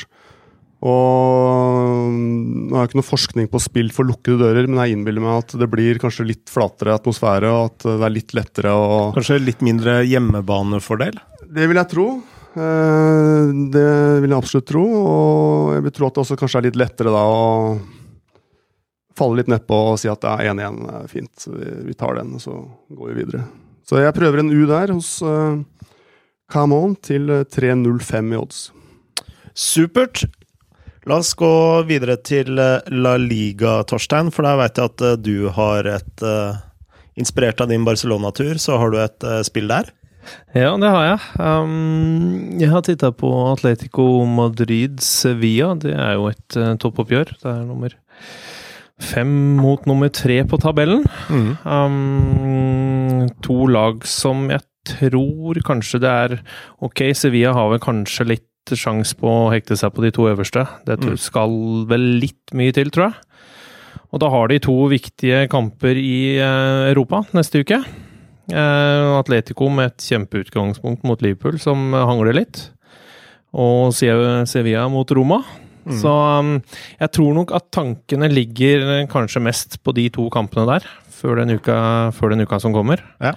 Og 0.86 2.08
mm, 2.12 2.70
Nå 2.70 2.76
har 2.76 2.84
jeg 2.86 2.90
ikke 2.92 2.98
noe 3.02 3.08
forskning 3.10 3.50
på 3.52 3.60
spill 3.64 3.92
for 3.92 4.08
lukkede 4.08 4.40
dører, 4.44 4.68
men 4.68 4.80
jeg 4.80 4.96
innbiller 4.96 5.24
meg 5.24 5.42
at 5.42 5.54
det 5.60 5.68
blir 5.72 6.00
kanskje 6.00 6.26
litt 6.28 6.48
flatere 6.52 6.96
atmosfære, 6.96 7.52
og 7.52 7.68
at 7.70 7.86
det 8.00 8.06
er 8.08 8.14
litt 8.16 8.34
lettere 8.36 8.72
å 8.76 8.88
Kanskje 9.16 9.38
litt 9.44 9.60
mindre 9.64 9.98
hjemmebanefordel? 10.08 11.20
det 11.56 11.68
vil 11.70 11.78
jeg 11.80 11.90
tro. 11.92 12.06
Eh, 12.56 13.52
Det 13.76 13.86
vil 14.24 14.32
jeg 14.32 14.38
absolutt 14.40 14.68
tro. 14.72 14.86
Og 15.04 15.74
jeg 15.76 15.84
vil 15.86 15.96
tro 16.00 16.08
at 16.08 16.16
det 16.16 16.24
også 16.24 16.40
kanskje 16.40 16.60
er 16.62 16.68
litt 16.70 16.80
lettere 16.80 17.12
da 17.12 17.24
å 17.28 17.44
falle 19.16 19.40
litt 19.40 19.50
nedpå 19.52 19.78
og 19.92 20.00
si 20.00 20.10
at 20.12 20.22
det 20.24 20.32
er 20.32 20.52
1-1 20.52 20.82
er 21.00 21.08
fint. 21.10 21.46
Vi 21.86 21.96
tar 21.98 22.18
den, 22.20 22.34
og 22.36 22.42
så 22.44 22.56
går 22.92 23.12
vi 23.12 23.22
videre. 23.22 23.46
Så 23.86 24.00
jeg 24.02 24.16
prøver 24.16 24.42
en 24.42 24.50
U 24.50 24.66
der 24.68 24.92
hos 24.92 25.10
uh, 25.22 25.60
Camon 26.52 26.94
til 27.02 27.30
eh, 27.30 27.44
3.05 27.50 28.32
i 28.32 28.38
odds. 28.38 28.60
Supert. 29.56 30.26
La 31.06 31.20
oss 31.22 31.36
gå 31.38 31.50
videre 31.86 32.16
til 32.18 32.58
eh, 32.58 32.88
La 32.94 33.16
Liga, 33.20 33.80
Torstein, 33.86 34.32
for 34.34 34.46
der 34.46 34.58
vet 34.60 34.80
jeg 34.80 34.90
at 34.90 35.04
eh, 35.06 35.20
du 35.22 35.36
har 35.54 35.90
et 35.96 36.26
uh, 36.26 36.62
Inspirert 37.16 37.62
av 37.64 37.70
din 37.70 37.84
Barcelona-tur, 37.86 38.58
så 38.60 38.76
har 38.76 38.90
du 38.92 38.98
et 39.00 39.24
uh, 39.24 39.38
spill 39.46 39.70
der. 39.70 39.86
Ja, 40.52 40.74
det 40.76 40.90
har 40.90 41.04
jeg. 41.06 41.20
Um, 41.40 42.58
jeg 42.60 42.68
har 42.68 42.82
titta 42.84 43.08
på 43.14 43.30
Atletico 43.54 44.04
Madrid 44.28 44.98
Sevilla. 45.00 45.70
Det 45.80 45.94
er 45.94 46.18
jo 46.18 46.26
et 46.28 46.58
uh, 46.60 46.74
toppoppgjør. 46.82 47.32
Det 47.40 47.48
er 47.48 47.62
nummer 47.64 47.94
fem 49.02 49.28
mot 49.60 49.84
nummer 49.86 50.08
tre 50.08 50.42
på 50.48 50.58
tabellen. 50.62 51.02
Um, 51.66 53.26
to 53.44 53.66
lag 53.70 54.04
som 54.08 54.48
jeg 54.52 54.62
tror 54.86 55.58
kanskje 55.66 55.98
det 56.02 56.10
er 56.12 56.36
Ok, 56.84 57.02
Sevilla 57.18 57.52
har 57.56 57.70
vel 57.72 57.82
kanskje 57.82 58.26
litt 58.34 58.42
sjanse 58.76 59.14
på 59.18 59.28
å 59.30 59.50
hekte 59.52 59.76
seg 59.78 59.92
på 59.94 60.02
de 60.02 60.10
to 60.14 60.26
øverste. 60.30 60.64
Det 60.86 60.98
Mm. 61.00 61.16
skal 61.18 61.86
vel 61.86 62.06
litt 62.20 62.50
mye 62.54 62.72
til, 62.74 62.90
tror 62.90 63.12
jeg. 63.12 63.14
Og 64.12 64.20
da 64.20 64.28
har 64.30 64.48
de 64.48 64.58
to 64.58 64.74
viktige 64.88 65.48
kamper 65.48 65.94
i 65.96 66.38
eh, 66.38 66.90
Europa 66.92 67.24
neste 67.34 67.60
uke. 67.62 67.84
Eh, 68.50 69.18
Atletico 69.20 69.68
med 69.68 69.86
et 69.92 69.98
kjempeutgangspunkt 69.98 71.04
mot 71.04 71.20
Liverpool, 71.22 71.58
som 71.58 71.92
hangler 71.92 72.32
litt. 72.34 72.70
Og 73.54 73.92
Sevilla 73.94 74.88
mot 74.90 75.08
Roma. 75.10 75.42
Mm. 75.86 75.96
Så 76.02 76.10
um, 76.10 76.50
jeg 77.00 77.12
tror 77.14 77.34
nok 77.36 77.52
at 77.54 77.68
tankene 77.74 78.28
ligger 78.32 78.84
eh, 79.00 79.06
kanskje 79.10 79.42
mest 79.44 79.78
på 79.86 79.94
de 79.96 80.08
to 80.14 80.26
kampene 80.34 80.66
der, 80.68 80.88
før 81.16 81.38
den 81.40 81.54
uka, 81.56 81.76
før 82.16 82.34
den 82.34 82.42
uka 82.46 82.58
som 82.62 82.74
kommer. 82.74 83.02
Ja. 83.22 83.32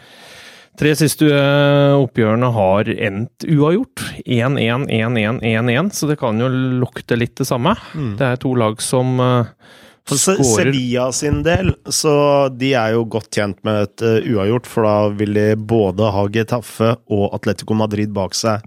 Tre 0.80 0.94
siste 0.96 1.28
eh, 1.28 1.94
oppgjørene 2.00 2.50
har 2.56 2.90
endt 2.96 3.46
uavgjort. 3.52 4.06
1-1, 4.26 4.88
1-1, 4.88 5.42
1-1, 5.44 5.90
så 5.94 6.08
det 6.10 6.18
kan 6.22 6.40
jo 6.40 6.48
lukte 6.82 7.18
litt 7.20 7.36
det 7.42 7.48
samme. 7.50 7.76
Mm. 7.94 8.14
Det 8.20 8.30
er 8.34 8.40
to 8.42 8.54
lag 8.58 8.80
som 8.82 9.18
Se- 9.20 9.46
skårer 10.08 10.44
Sevilla 10.72 11.12
sin 11.12 11.42
del, 11.44 11.74
så 11.86 12.14
de 12.56 12.72
er 12.78 12.94
jo 12.96 13.04
godt 13.06 13.30
tjent 13.36 13.60
med 13.68 13.84
et 13.88 14.06
uh, 14.06 14.30
uavgjort, 14.36 14.70
for 14.70 14.88
da 14.88 14.96
vil 15.20 15.34
de 15.38 15.48
både 15.60 16.10
ha 16.16 16.24
Getafe 16.34 16.96
og 17.12 17.34
Atletico 17.36 17.74
Madrid 17.78 18.14
bak 18.16 18.34
seg 18.38 18.64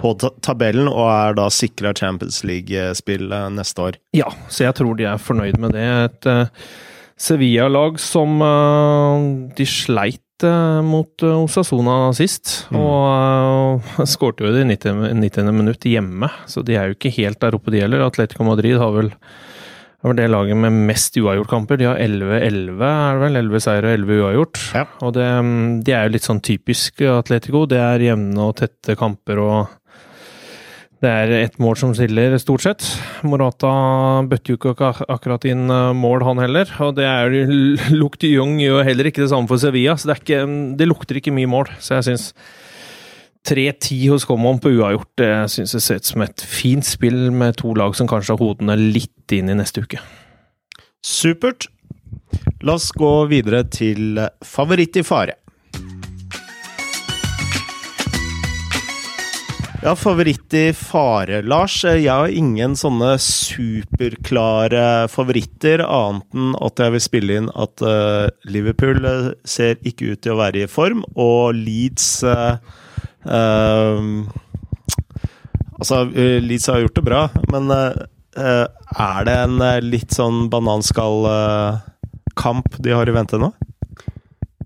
på 0.00 0.12
ta 0.20 0.28
tabellen, 0.44 0.88
og 0.92 1.06
er 1.08 1.36
da 1.38 1.46
sikra 1.52 1.94
Champions 1.96 2.42
League-spill 2.44 3.30
uh, 3.32 3.46
neste 3.52 3.80
år. 3.90 3.96
Ja, 4.16 4.28
så 4.52 4.66
jeg 4.68 4.76
tror 4.76 4.96
de 4.98 5.08
er 5.08 5.20
fornøyd 5.20 5.56
med 5.62 5.72
det. 5.76 5.86
Et 6.10 6.28
uh, 6.28 6.68
Sevilla-lag 7.16 7.96
som 8.00 8.38
de 9.56 9.64
sleit 9.64 10.20
mot 10.84 11.22
Osasona 11.24 12.10
sist, 12.12 12.66
Mm. 12.68 12.76
og 12.76 13.86
uh, 13.96 14.04
skårte 14.12 14.44
jo 14.44 14.50
det 14.52 14.66
i 14.66 14.68
90. 14.68 15.14
90. 15.22 15.48
minutt 15.56 15.86
hjemme, 15.88 16.28
så 16.44 16.60
de 16.60 16.76
er 16.76 16.90
jo 16.90 16.96
ikke 16.98 17.14
helt 17.16 17.40
der 17.40 17.56
oppe 17.56 17.72
de 17.72 17.80
gjelder. 17.80 18.04
Atletico 18.04 18.44
Madrid 18.44 18.76
har 18.76 18.92
vel 18.92 19.08
er 20.06 20.12
var 20.12 20.18
det 20.20 20.26
laget 20.30 20.58
med 20.62 20.74
mest 20.86 21.16
uavgjort-kamper. 21.18 21.80
De 21.80 21.88
har 21.88 21.98
11-11, 21.98 22.82
er 22.86 23.16
det 23.16 23.22
vel? 23.24 23.38
11 23.40 23.62
seier 23.64 23.86
og 23.88 23.94
11 23.96 24.20
uavgjort. 24.22 24.60
Ja. 24.76 24.84
Og 25.02 25.16
det, 25.16 25.26
mm, 25.26 25.64
de 25.82 25.96
er 25.96 26.06
jo 26.06 26.12
litt 26.14 26.28
sånn 26.28 26.42
typisk 26.46 27.02
Atletico. 27.10 27.64
Det 27.66 27.80
er 27.82 28.04
jevne 28.12 28.46
og 28.46 28.54
tette 28.60 28.94
kamper 28.98 29.42
og 29.42 29.58
det 31.04 31.10
er 31.12 31.32
ett 31.42 31.58
mål 31.60 31.74
som 31.76 31.90
stiller, 31.92 32.38
stort 32.40 32.64
sett. 32.64 32.86
Morata 33.26 33.68
bøtter 34.30 34.54
jo 34.54 34.72
ikke 34.72 34.92
akkurat 35.12 35.44
inn 35.44 35.66
eh, 35.68 35.90
mål, 35.92 36.24
han 36.24 36.40
heller. 36.40 36.70
Og 36.86 36.94
det 36.96 37.04
er 37.04 37.34
Luc 37.98 38.16
de 38.22 38.30
Jong 38.32 38.56
gjør 38.62 38.86
heller 38.86 39.10
ikke 39.10 39.26
det 39.26 39.32
samme 39.34 39.50
for 39.50 39.60
Sevilla, 39.60 39.98
så 39.98 40.08
det, 40.08 40.16
er 40.16 40.22
ikke, 40.22 40.46
det 40.80 40.88
lukter 40.88 41.20
ikke 41.20 41.34
mye 41.36 41.50
mål. 41.52 41.74
Så 41.82 41.98
jeg 41.98 42.08
syns 42.08 42.30
3-10 43.46 44.10
hos 44.10 44.26
Common 44.26 44.58
på 44.62 44.72
uavgjort 44.74 45.12
det 45.20 45.32
synes 45.52 45.76
jeg 45.76 45.84
ser 45.84 46.00
ut 46.00 46.10
som 46.10 46.24
et 46.26 46.42
fint 46.42 46.86
spill 46.86 47.30
med 47.30 47.60
to 47.60 47.74
lag 47.78 47.94
som 47.98 48.10
kanskje 48.10 48.34
har 48.34 48.42
hodene 48.42 48.78
litt 48.80 49.34
inn 49.36 49.52
i 49.52 49.58
neste 49.58 49.84
uke. 49.86 50.02
Supert. 51.06 51.68
La 52.66 52.74
oss 52.74 52.90
gå 52.96 53.12
videre 53.30 53.62
til 53.70 54.18
eh, 54.18 54.32
favoritt 54.44 54.98
i 54.98 55.04
fare. 55.06 55.36
Ja, 59.86 59.92
favoritt 59.94 60.54
i 60.58 60.72
fare, 60.74 61.44
Lars. 61.46 61.76
Jeg 61.84 62.08
har 62.10 62.32
ingen 62.34 62.72
sånne 62.74 63.12
superklare 63.22 65.06
favoritter, 65.12 65.84
annet 65.84 66.34
enn 66.34 66.56
at 66.58 66.82
jeg 66.82 66.94
vil 66.96 67.04
spille 67.04 67.36
inn 67.38 67.50
at 67.54 67.84
eh, 67.86 68.24
Liverpool 68.50 69.06
eh, 69.06 69.28
ser 69.46 69.78
ikke 69.86 70.08
ut 70.10 70.24
til 70.26 70.34
å 70.34 70.40
være 70.40 70.64
i 70.64 70.72
form, 70.72 71.04
og 71.14 71.54
Leeds 71.54 72.08
eh, 72.26 72.56
eh, 72.56 72.82
Altså, 75.76 76.08
eh, 76.16 76.40
Leeds 76.40 76.70
har 76.72 76.80
gjort 76.80 76.96
det 76.96 77.04
bra, 77.04 77.28
men 77.52 77.68
eh, 77.72 77.92
eh, 78.40 78.66
er 78.96 79.24
det 79.28 79.36
en 79.44 79.60
litt 79.84 80.12
sånn 80.16 80.48
bananskall-kamp 80.52 82.68
de 82.80 82.90
har 82.96 83.08
i 83.08 83.16
vente 83.16 83.38
nå? 83.40 83.48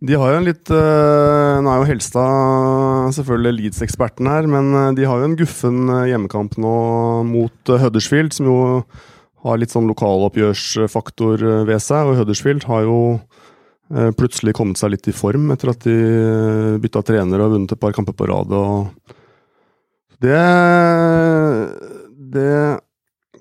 De 0.00 0.14
har 0.16 0.30
jo 0.32 0.38
en 0.38 0.46
litt 0.46 0.70
Nå 0.72 1.68
er 1.68 1.76
jo 1.76 1.88
Helstad 1.90 3.12
selvfølgelig 3.18 3.56
Leeds-eksperten 3.58 4.24
her, 4.32 4.44
men 4.48 4.96
de 4.96 5.04
har 5.04 5.16
jo 5.20 5.26
en 5.28 5.36
guffen 5.36 5.78
hjemmekamp 6.08 6.56
nå 6.56 6.74
mot 7.28 7.52
Huddersfield, 7.68 8.32
som 8.32 8.48
jo 8.48 8.80
har 9.44 9.60
litt 9.60 9.68
sånn 9.74 9.90
lokaloppgjørsfaktor 9.90 11.44
ved 11.68 11.80
seg. 11.84 12.08
Og 12.08 12.16
Huddersfield 12.16 12.64
har 12.70 12.80
jo 12.88 13.20
plutselig 13.90 14.54
kommet 14.54 14.78
seg 14.78 14.92
litt 14.94 15.08
i 15.10 15.14
form 15.14 15.48
etter 15.50 15.72
at 15.72 15.82
de 15.82 15.94
øh, 15.94 16.76
bytta 16.82 17.02
trener 17.06 17.42
og 17.42 17.56
vunnet 17.56 17.72
et 17.74 17.80
par 17.80 17.94
kamper 17.96 18.14
på 18.14 18.28
rad. 18.30 18.52
Det 20.22 20.38
Det 22.30 22.78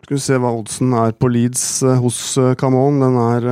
Skal 0.01 0.15
vi 0.15 0.23
se 0.23 0.39
hva 0.41 0.55
oddsen 0.57 0.95
er 0.97 1.13
på 1.13 1.29
Leeds 1.29 1.83
øh, 1.85 1.99
hos 2.01 2.37
Camon. 2.57 2.97
Den 3.03 3.19
er 3.21 3.45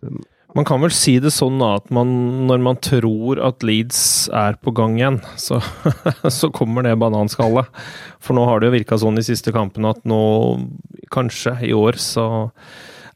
den 0.00 0.24
Man 0.56 0.64
kan 0.64 0.80
vel 0.80 0.90
si 0.90 1.18
det 1.20 1.30
sånn 1.30 1.60
at 1.62 1.90
man, 1.94 2.08
når 2.48 2.62
man 2.64 2.78
tror 2.82 3.38
at 3.44 3.62
Leeds 3.62 4.30
er 4.34 4.56
på 4.56 4.72
gang 4.74 4.96
igjen, 4.96 5.20
så, 5.36 5.60
så 6.38 6.48
kommer 6.50 6.82
det 6.82 6.96
bananskallet. 6.98 7.68
For 8.18 8.34
nå 8.34 8.46
har 8.48 8.58
det 8.58 8.70
jo 8.70 8.74
virka 8.78 8.98
sånn 8.98 9.20
de 9.20 9.26
siste 9.26 9.52
kampene 9.54 9.92
at 9.92 10.00
nå, 10.08 10.18
kanskje 11.14 11.52
i 11.68 11.74
år, 11.76 12.00
så 12.00 12.48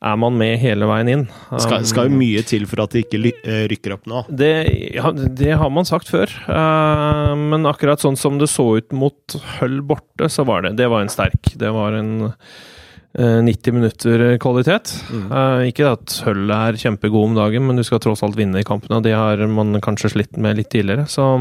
er 0.03 0.19
man 0.19 0.35
med 0.39 0.59
hele 0.59 0.87
veien 0.91 1.11
inn. 1.13 1.25
Skal, 1.63 1.87
skal 1.87 2.09
jo 2.11 2.19
mye 2.19 2.43
til 2.47 2.67
for 2.71 2.83
at 2.85 2.95
de 2.95 3.05
ikke 3.05 3.21
eh, 3.31 3.65
rykker 3.71 3.95
opp 3.97 4.09
nå. 4.11 4.25
Det, 4.29 4.53
ja, 4.97 5.13
det 5.13 5.55
har 5.61 5.73
man 5.75 5.87
sagt 5.89 6.11
før, 6.11 6.33
eh, 6.51 7.33
men 7.39 7.69
akkurat 7.71 8.03
sånn 8.03 8.19
som 8.19 8.41
det 8.41 8.51
så 8.51 8.67
ut 8.81 8.91
mot 8.97 9.39
Hull 9.61 9.81
borte, 9.87 10.29
så 10.33 10.47
var 10.49 10.67
det 10.67 10.77
Det 10.81 10.91
var 10.91 11.05
en 11.05 11.13
sterk. 11.13 11.55
Det 11.59 11.71
var 11.75 11.95
en 11.99 12.13
eh, 12.27 13.39
90 13.47 13.79
minutter 13.79 14.25
kvalitet. 14.43 14.97
Eh, 15.13 15.69
ikke 15.71 15.93
at 15.95 16.19
Hull 16.27 16.51
er 16.51 16.81
kjempegod 16.83 17.31
om 17.31 17.39
dagen, 17.39 17.69
men 17.69 17.79
du 17.79 17.87
skal 17.87 18.03
tross 18.03 18.25
alt 18.27 18.39
vinne 18.39 18.63
i 18.63 18.67
kampene, 18.67 18.99
og 18.99 19.07
det 19.07 19.15
har 19.15 19.45
man 19.47 19.79
kanskje 19.85 20.17
slitt 20.17 20.35
med 20.35 20.59
litt 20.59 20.73
tidligere, 20.75 21.07
så 21.11 21.37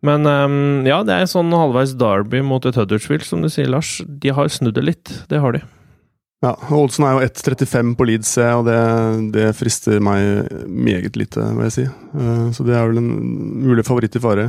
men 0.00 0.24
um, 0.24 0.86
ja, 0.88 1.02
det 1.04 1.12
er 1.12 1.26
en 1.26 1.28
sånn 1.28 1.50
halvveis 1.52 1.90
Derby 2.00 2.40
mot 2.40 2.64
et 2.64 2.78
Huddersfield, 2.80 3.26
som 3.28 3.42
du 3.44 3.50
sier, 3.52 3.68
Lars. 3.68 3.98
De 4.00 4.32
har 4.32 4.48
snudd 4.48 4.78
det 4.78 4.86
litt. 4.86 5.12
Det 5.28 5.42
har 5.42 5.52
de. 5.52 5.60
Ja, 6.40 6.54
Oddsen 6.72 7.04
er 7.04 7.18
jo 7.18 7.26
1,35 7.26 7.92
på 7.98 8.06
Leeds, 8.08 8.30
og 8.40 8.64
det, 8.64 8.78
det 9.34 9.50
frister 9.58 10.00
meg 10.00 10.48
meget 10.64 11.18
lite, 11.20 11.44
må 11.52 11.66
jeg 11.66 11.74
si. 11.74 11.84
Eh, 11.84 12.46
så 12.56 12.64
det 12.64 12.76
er 12.78 12.88
vel 12.88 13.02
en 13.02 13.10
mulig 13.66 13.84
favoritt 13.84 14.16
i 14.16 14.22
fare. 14.24 14.46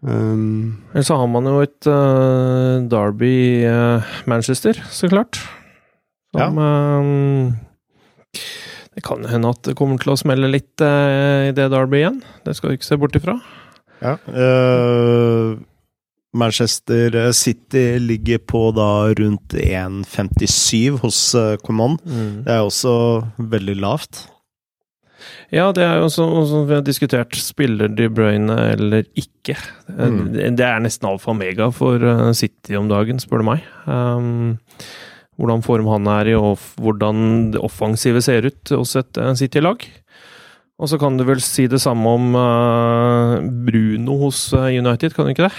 Um, 0.00 0.80
så 0.96 1.18
har 1.20 1.28
man 1.28 1.44
jo 1.44 1.58
et 1.60 1.84
uh, 1.84 2.80
Derby 2.88 3.28
i 3.28 3.68
uh, 3.68 4.14
Manchester, 4.24 4.80
så 4.88 5.10
klart. 5.12 5.36
Som 6.32 6.60
eh, 6.62 8.38
Det 8.94 9.02
kan 9.04 9.26
hende 9.28 9.50
at 9.50 9.60
det 9.66 9.76
kommer 9.76 10.00
til 10.00 10.14
å 10.14 10.18
smelle 10.18 10.48
litt 10.48 10.80
uh, 10.80 11.50
i 11.50 11.52
det 11.52 11.68
Derby 11.74 12.00
igjen. 12.00 12.22
Det 12.46 12.56
skal 12.56 12.72
vi 12.72 12.80
ikke 12.80 12.88
se 12.88 13.00
bort 13.02 13.18
ifra. 13.18 13.36
Ja. 14.00 14.14
eh, 14.32 15.39
Manchester 16.40 17.20
City 17.36 17.84
ligger 18.02 18.40
på 18.42 18.66
da 18.76 18.90
rundt 19.18 19.54
1,57 19.60 20.98
hos 21.04 21.22
Coman. 21.66 21.98
Mm. 22.04 22.44
Det 22.48 22.54
er 22.56 22.64
også 22.64 22.94
veldig 23.52 23.76
lavt. 23.84 24.24
Ja, 25.50 25.70
det 25.74 25.82
er 25.82 25.98
jo 25.98 26.10
sånn 26.12 26.46
som 26.46 26.66
vi 26.68 26.76
har 26.76 26.84
diskutert. 26.86 27.34
Spiller 27.38 27.90
De 27.90 28.08
Bruyne 28.12 28.56
eller 28.72 29.06
ikke? 29.18 29.56
Eh, 29.56 30.08
Mm. 30.10 30.56
Det, 30.56 30.64
er 30.64 30.80
nesten 30.80 31.08
alfa 31.10 31.34
mega 31.34 31.70
for 31.74 32.02
eh, 32.02 32.32
City 32.32 32.76
om 32.78 32.88
dagen, 32.90 33.18
spør 33.18 33.42
du 33.42 33.48
meg. 33.50 33.64
Um, 33.86 34.58
hvordan 35.40 35.64
form 35.64 35.88
han 35.90 36.06
er 36.06 36.30
i, 36.30 36.36
og 36.36 36.58
hvordan 36.76 37.50
det 37.54 37.60
offensive 37.64 38.22
ser 38.22 38.46
ut 38.46 38.72
hos 38.76 38.96
et 38.96 39.18
eh, 39.18 39.34
City-lag. 39.34 39.84
Og 40.80 40.88
så 40.88 40.98
kan 41.00 41.18
du 41.18 41.24
vel 41.28 41.42
si 41.44 41.66
det 41.68 41.80
samme 41.82 42.08
om 42.08 42.34
eh, 42.38 43.50
Bruno 43.66 44.18
hos 44.26 44.52
eh, 44.54 44.78
United, 44.78 45.14
kan 45.14 45.26
du 45.26 45.34
ikke 45.34 45.48
det? 45.48 45.54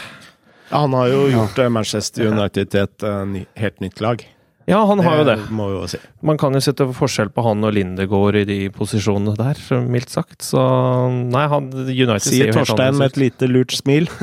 Han 0.72 0.94
har 0.96 1.10
jo 1.12 1.24
gjort 1.32 1.60
eh, 1.60 1.72
Manchester 1.72 2.30
United 2.32 2.72
til 2.72 2.86
et 2.86 3.08
eh, 3.08 3.24
ny, 3.28 3.44
helt 3.60 3.84
nytt 3.84 4.02
lag. 4.04 4.24
Ja, 4.70 4.86
han 4.88 5.02
har 5.04 5.18
jo 5.20 5.26
det. 5.28 5.38
Jo 5.52 5.88
si. 5.90 5.98
Man 6.24 6.38
kan 6.40 6.56
jo 6.56 6.62
sette 6.64 6.86
forskjell 6.96 7.32
på 7.34 7.44
han 7.44 7.66
og 7.66 7.74
Lindegård 7.76 8.38
i 8.40 8.46
de 8.48 8.58
posisjonene 8.72 9.34
der, 9.36 9.60
mildt 9.90 10.14
sagt. 10.14 10.46
Så 10.46 10.62
nei, 11.10 11.48
han 11.52 11.72
United 11.74 12.28
Sier 12.28 12.54
Torstein 12.56 12.96
med 13.00 13.12
et 13.12 13.20
lite 13.20 13.50
lurt 13.52 13.76
smil. 13.76 14.08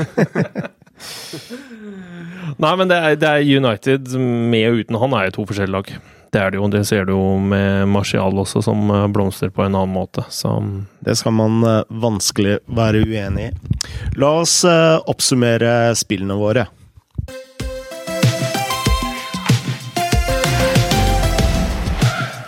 Nei, 2.58 2.70
men 2.74 2.88
det 2.90 2.96
er, 2.96 3.18
det 3.20 3.28
er 3.28 3.44
United 3.60 4.14
med 4.18 4.64
og 4.70 4.80
uten 4.80 4.96
han 4.98 5.12
er 5.14 5.28
jo 5.28 5.34
to 5.36 5.44
forskjellige 5.50 5.76
lag. 5.76 5.90
Det 6.30 6.40
er 6.40 6.50
det 6.52 6.58
jo. 6.58 6.68
Det 6.68 6.84
ser 6.84 7.06
du 7.08 7.14
jo 7.14 7.36
med 7.40 7.88
Martial 7.88 8.36
også, 8.36 8.60
som 8.66 8.90
eh, 8.92 9.06
blomstrer 9.12 9.52
på 9.54 9.64
en 9.64 9.74
annen 9.74 9.94
måte. 9.94 10.26
Så 10.28 10.58
Det 11.00 11.16
skal 11.16 11.32
man 11.32 11.62
eh, 11.64 11.84
vanskelig 11.88 12.58
være 12.66 13.04
uenig 13.06 13.48
i. 13.48 13.52
La 14.20 14.34
oss 14.42 14.60
eh, 14.68 14.98
oppsummere 15.08 15.94
spillene 15.96 16.36
våre. 16.36 16.66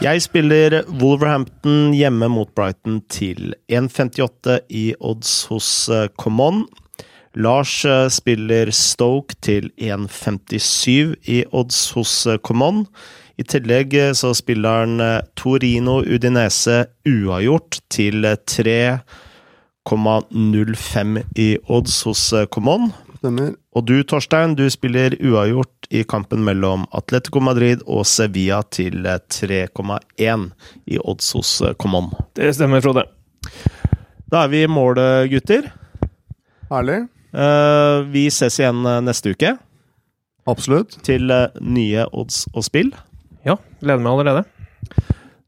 Jeg 0.00 0.22
spiller 0.24 0.78
Wolverhampton 1.00 1.92
hjemme 1.92 2.28
mot 2.32 2.48
Brighton 2.56 3.02
til 3.12 3.54
1,58 3.68 4.62
i 4.72 4.84
odds 4.96 5.32
hos 5.50 5.68
Common. 6.20 6.62
Lars 7.36 7.82
spiller 8.10 8.72
Stoke 8.74 9.36
til 9.44 9.68
1,57 9.76 11.20
i 11.28 11.42
odds 11.52 11.82
hos 11.98 12.14
Common. 12.48 12.86
I 13.40 13.44
tillegg 13.48 13.94
eh, 13.96 14.12
så 14.16 14.34
spiller 14.36 14.82
han 14.84 15.00
eh, 15.00 15.20
Torino 15.38 16.00
Udinese 16.04 16.82
uavgjort 17.08 17.78
til 17.92 18.24
eh, 18.28 18.36
3,05 19.88 21.22
i 21.40 21.46
odds 21.72 22.02
hos 22.04 22.26
Comon. 22.52 22.90
Common. 22.90 22.92
stemmer. 23.20 23.54
Og 23.76 23.84
du, 23.88 24.02
Torstein, 24.08 24.54
du 24.56 24.66
spiller 24.72 25.14
uavgjort 25.20 25.88
i 25.90 26.02
kampen 26.08 26.44
mellom 26.46 26.84
Atletico 26.96 27.40
Madrid 27.44 27.80
og 27.86 28.04
Sevilla 28.08 28.60
til 28.72 29.06
eh, 29.06 29.18
3,1 29.32 30.50
i 30.92 30.98
odds 31.00 31.32
hos 31.36 31.54
Comon. 31.80 32.10
Common. 32.10 32.10
det 32.36 32.54
stemmer, 32.56 32.80
Frode. 32.84 33.04
Da 34.30 34.44
er 34.44 34.48
vi 34.52 34.62
i 34.64 34.70
mål, 34.70 34.98
eh, 35.00 35.26
gutter. 35.32 35.70
Herlig. 36.70 37.00
Eh, 37.34 38.04
Vi 38.12 38.28
ses 38.30 38.58
igjen 38.60 38.84
eh, 38.86 39.00
neste 39.06 39.30
uke 39.34 39.56
Absolutt. 40.50 40.98
til 41.06 41.30
eh, 41.30 41.48
nye 41.60 42.04
odds 42.12 42.44
og 42.54 42.64
spill. 42.66 42.92
Ja, 43.46 43.56
gleder 43.80 44.02
meg 44.04 44.12
allerede. 44.12 44.44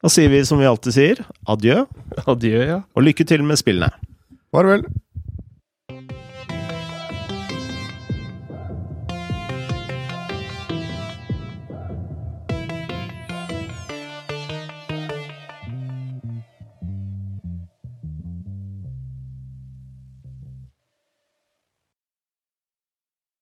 Da 0.02 0.10
sier 0.10 0.30
vi 0.32 0.40
som 0.48 0.58
vi 0.58 0.66
alltid 0.66 0.94
sier, 0.96 1.20
adjø, 1.48 1.84
Adjø, 2.26 2.62
ja. 2.66 2.78
og 2.96 3.04
lykke 3.06 3.26
til 3.28 3.44
med 3.46 3.60
spillene. 3.60 3.92
Farvel. 4.52 4.82